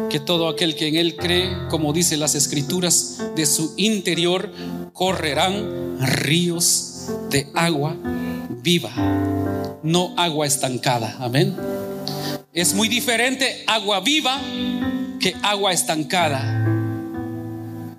[0.10, 4.52] que todo aquel que en Él cree, como dice las escrituras, de su interior
[4.92, 7.96] correrán ríos de agua
[8.64, 8.92] viva,
[9.84, 11.16] no agua estancada.
[11.20, 11.56] Amén.
[12.54, 14.42] Es muy diferente agua viva
[15.20, 16.66] que agua estancada.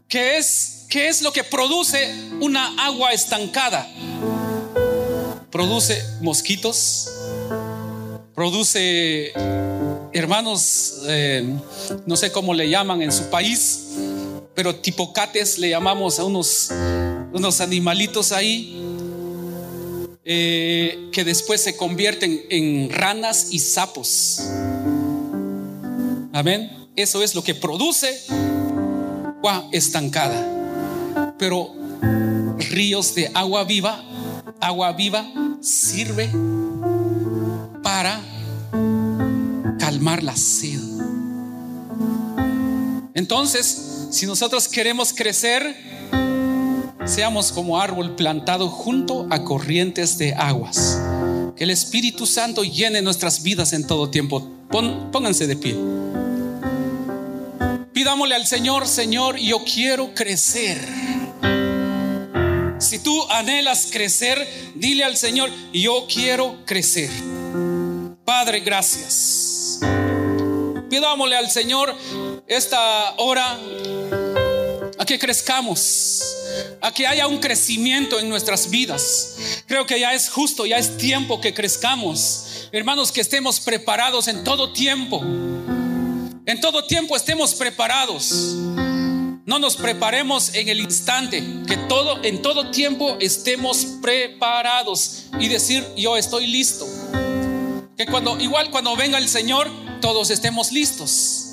[0.09, 3.89] ¿Qué es, qué es lo que produce una agua estancada?
[5.51, 7.09] Produce mosquitos,
[8.35, 9.32] produce,
[10.12, 11.57] hermanos, eh,
[12.07, 13.91] no sé cómo le llaman en su país,
[14.55, 16.70] pero tipocates le llamamos a unos,
[17.32, 18.80] unos animalitos ahí
[20.24, 24.41] eh, que después se convierten en ranas y sapos.
[26.32, 26.70] Amén.
[26.97, 28.20] Eso es lo que produce
[29.37, 31.35] agua estancada.
[31.39, 31.72] Pero
[32.70, 34.03] ríos de agua viva,
[34.61, 35.26] agua viva
[35.61, 36.30] sirve
[40.23, 40.81] la sed.
[43.15, 45.77] Entonces, si nosotros queremos crecer,
[47.05, 51.01] seamos como árbol plantado junto a corrientes de aguas.
[51.57, 54.49] Que el Espíritu Santo llene nuestras vidas en todo tiempo.
[55.12, 55.77] pónganse de pie.
[57.93, 60.79] Pidámosle al Señor, Señor, yo quiero crecer.
[62.79, 67.11] Si tú anhelas crecer, dile al Señor, yo quiero crecer.
[68.25, 69.34] Padre, gracias.
[70.95, 71.92] Pidámosle al Señor
[72.47, 73.59] esta hora
[74.97, 76.22] a que crezcamos,
[76.80, 79.34] a que haya un crecimiento en nuestras vidas.
[79.66, 82.68] Creo que ya es justo, ya es tiempo que crezcamos.
[82.70, 85.20] Hermanos, que estemos preparados en todo tiempo.
[86.47, 88.30] En todo tiempo estemos preparados.
[89.47, 95.84] No nos preparemos en el instante, que todo en todo tiempo estemos preparados y decir,
[95.97, 96.86] yo estoy listo.
[97.97, 99.68] Que cuando, igual cuando venga el Señor,
[100.05, 101.46] todos estemos listos.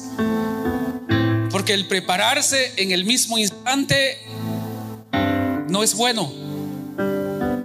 [1.52, 4.18] Porque el prepararse en el mismo instante
[5.70, 6.30] no es bueno.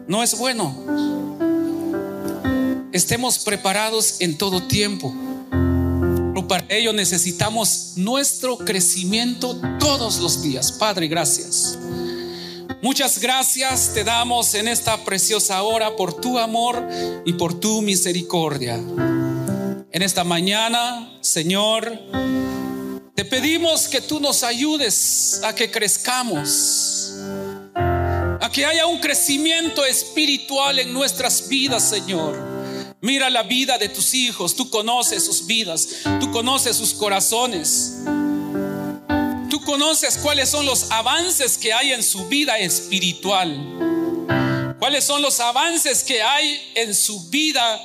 [0.07, 0.76] No es bueno.
[2.93, 5.12] Estemos preparados en todo tiempo.
[5.51, 10.70] Pero para ello necesitamos nuestro crecimiento todos los días.
[10.70, 11.76] Padre, gracias.
[12.80, 16.89] Muchas gracias te damos en esta preciosa hora por tu amor
[17.24, 18.80] y por tu misericordia.
[19.97, 21.91] En esta mañana, Señor,
[23.15, 27.15] te pedimos que tú nos ayudes a que crezcamos,
[27.75, 32.37] a que haya un crecimiento espiritual en nuestras vidas, Señor.
[33.01, 35.89] Mira la vida de tus hijos, tú conoces sus vidas,
[36.21, 37.95] tú conoces sus corazones
[39.67, 43.53] conoces cuáles son los avances que hay en su vida espiritual.
[44.79, 47.81] Cuáles son los avances que hay en su vida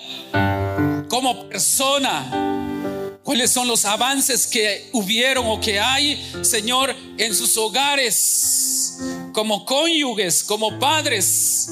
[1.12, 3.20] como persona.
[3.22, 8.97] ¿Cuáles son los avances que hubieron o que hay, Señor, en sus hogares,
[9.34, 11.70] como cónyuges, como padres?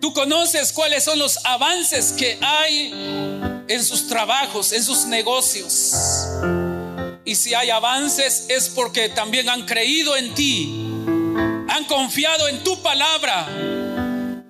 [0.00, 2.92] Tú conoces cuáles son los avances que hay
[3.66, 5.92] en sus trabajos, en sus negocios.
[7.24, 10.72] Y si hay avances es porque también han creído en ti,
[11.68, 13.48] han confiado en tu palabra,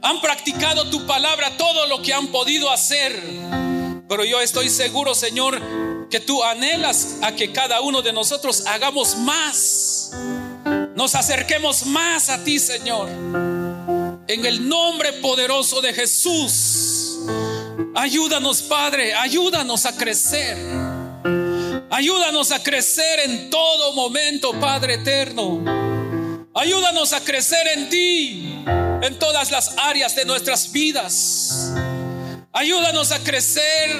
[0.02, 3.64] han practicado tu palabra todo lo que han podido hacer.
[4.08, 5.60] Pero yo estoy seguro, Señor,
[6.10, 10.10] que tú anhelas a que cada uno de nosotros hagamos más,
[10.94, 13.08] nos acerquemos más a ti, Señor.
[14.26, 17.18] En el nombre poderoso de Jesús,
[17.94, 20.56] ayúdanos, Padre, ayúdanos a crecer.
[21.90, 25.62] Ayúdanos a crecer en todo momento, Padre eterno.
[26.52, 28.64] Ayúdanos a crecer en ti,
[29.02, 31.72] en todas las áreas de nuestras vidas.
[32.56, 33.90] Ayúdanos a crecer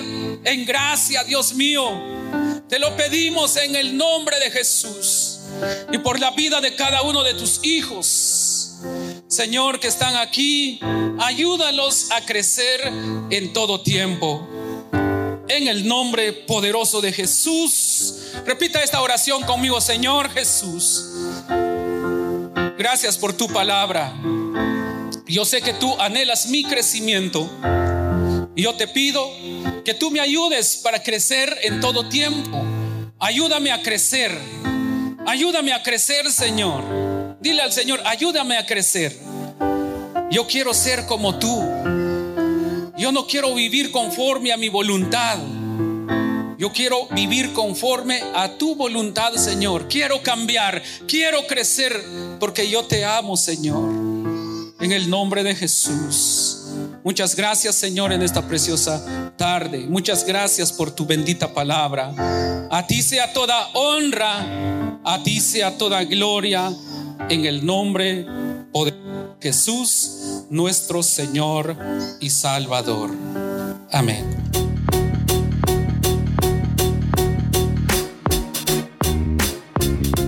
[0.45, 1.91] en gracia, Dios mío.
[2.69, 5.41] Te lo pedimos en el nombre de Jesús
[5.93, 8.77] y por la vida de cada uno de tus hijos.
[9.27, 10.79] Señor, que están aquí,
[11.19, 12.81] ayúdalos a crecer
[13.31, 14.49] en todo tiempo
[15.49, 18.15] en el nombre poderoso de Jesús.
[18.47, 21.07] Repita esta oración conmigo, Señor Jesús.
[22.79, 24.15] Gracias por tu palabra.
[25.27, 27.51] Yo sé que tú anhelas mi crecimiento.
[28.57, 29.31] Y yo te pido
[29.85, 32.65] que tú me ayudes para crecer en todo tiempo.
[33.19, 34.37] Ayúdame a crecer.
[35.27, 36.85] Ayúdame a crecer, Señor.
[37.41, 39.19] Dile al Señor, ayúdame a crecer.
[40.31, 41.63] Yo quiero ser como tú.
[42.97, 45.39] Yo no quiero vivir conforme a mi voluntad.
[46.57, 49.89] Yo quiero vivir conforme a tu voluntad, Señor.
[49.89, 52.01] Quiero cambiar, quiero crecer,
[52.39, 53.91] porque yo te amo, Señor.
[54.81, 56.64] En el nombre de Jesús.
[57.05, 59.81] Muchas gracias, Señor, en esta preciosa tarde.
[59.81, 62.15] Muchas gracias por tu bendita palabra.
[62.71, 66.73] A ti sea toda honra, a ti sea toda gloria,
[67.29, 68.25] en el nombre
[68.73, 68.95] de
[69.39, 71.77] Jesús, nuestro Señor
[72.21, 73.11] y Salvador.
[73.93, 74.64] Amén.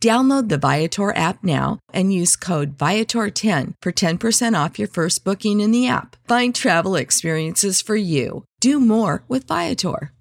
[0.00, 5.60] Download the Viator app now and use code Viator10 for 10% off your first booking
[5.60, 6.16] in the app.
[6.26, 8.44] Find travel experiences for you.
[8.60, 10.12] Do more with Viator.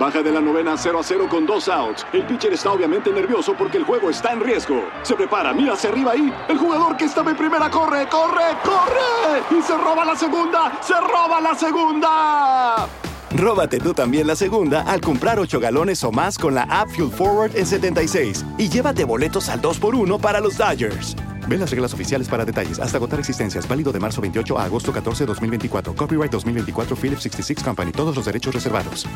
[0.00, 2.04] Baja de la novena 0 a 0 con dos outs.
[2.12, 4.82] El pitcher está obviamente nervioso porque el juego está en riesgo.
[5.04, 6.32] Se prepara, mira hacia arriba ahí.
[6.48, 9.56] El jugador que estaba en primera corre, corre, corre.
[9.56, 13.11] Y se roba la segunda, se roba la segunda.
[13.36, 17.10] Róbate tú también la segunda al comprar 8 galones o más con la app Fuel
[17.10, 21.16] Forward en 76 y llévate boletos al 2x1 para los Dodgers.
[21.48, 22.78] Ve las reglas oficiales para detalles.
[22.78, 23.66] Hasta agotar existencias.
[23.66, 25.94] Válido de marzo 28 a agosto 14, 2024.
[25.94, 27.92] Copyright 2024 Philips 66 Company.
[27.92, 29.06] Todos los derechos reservados.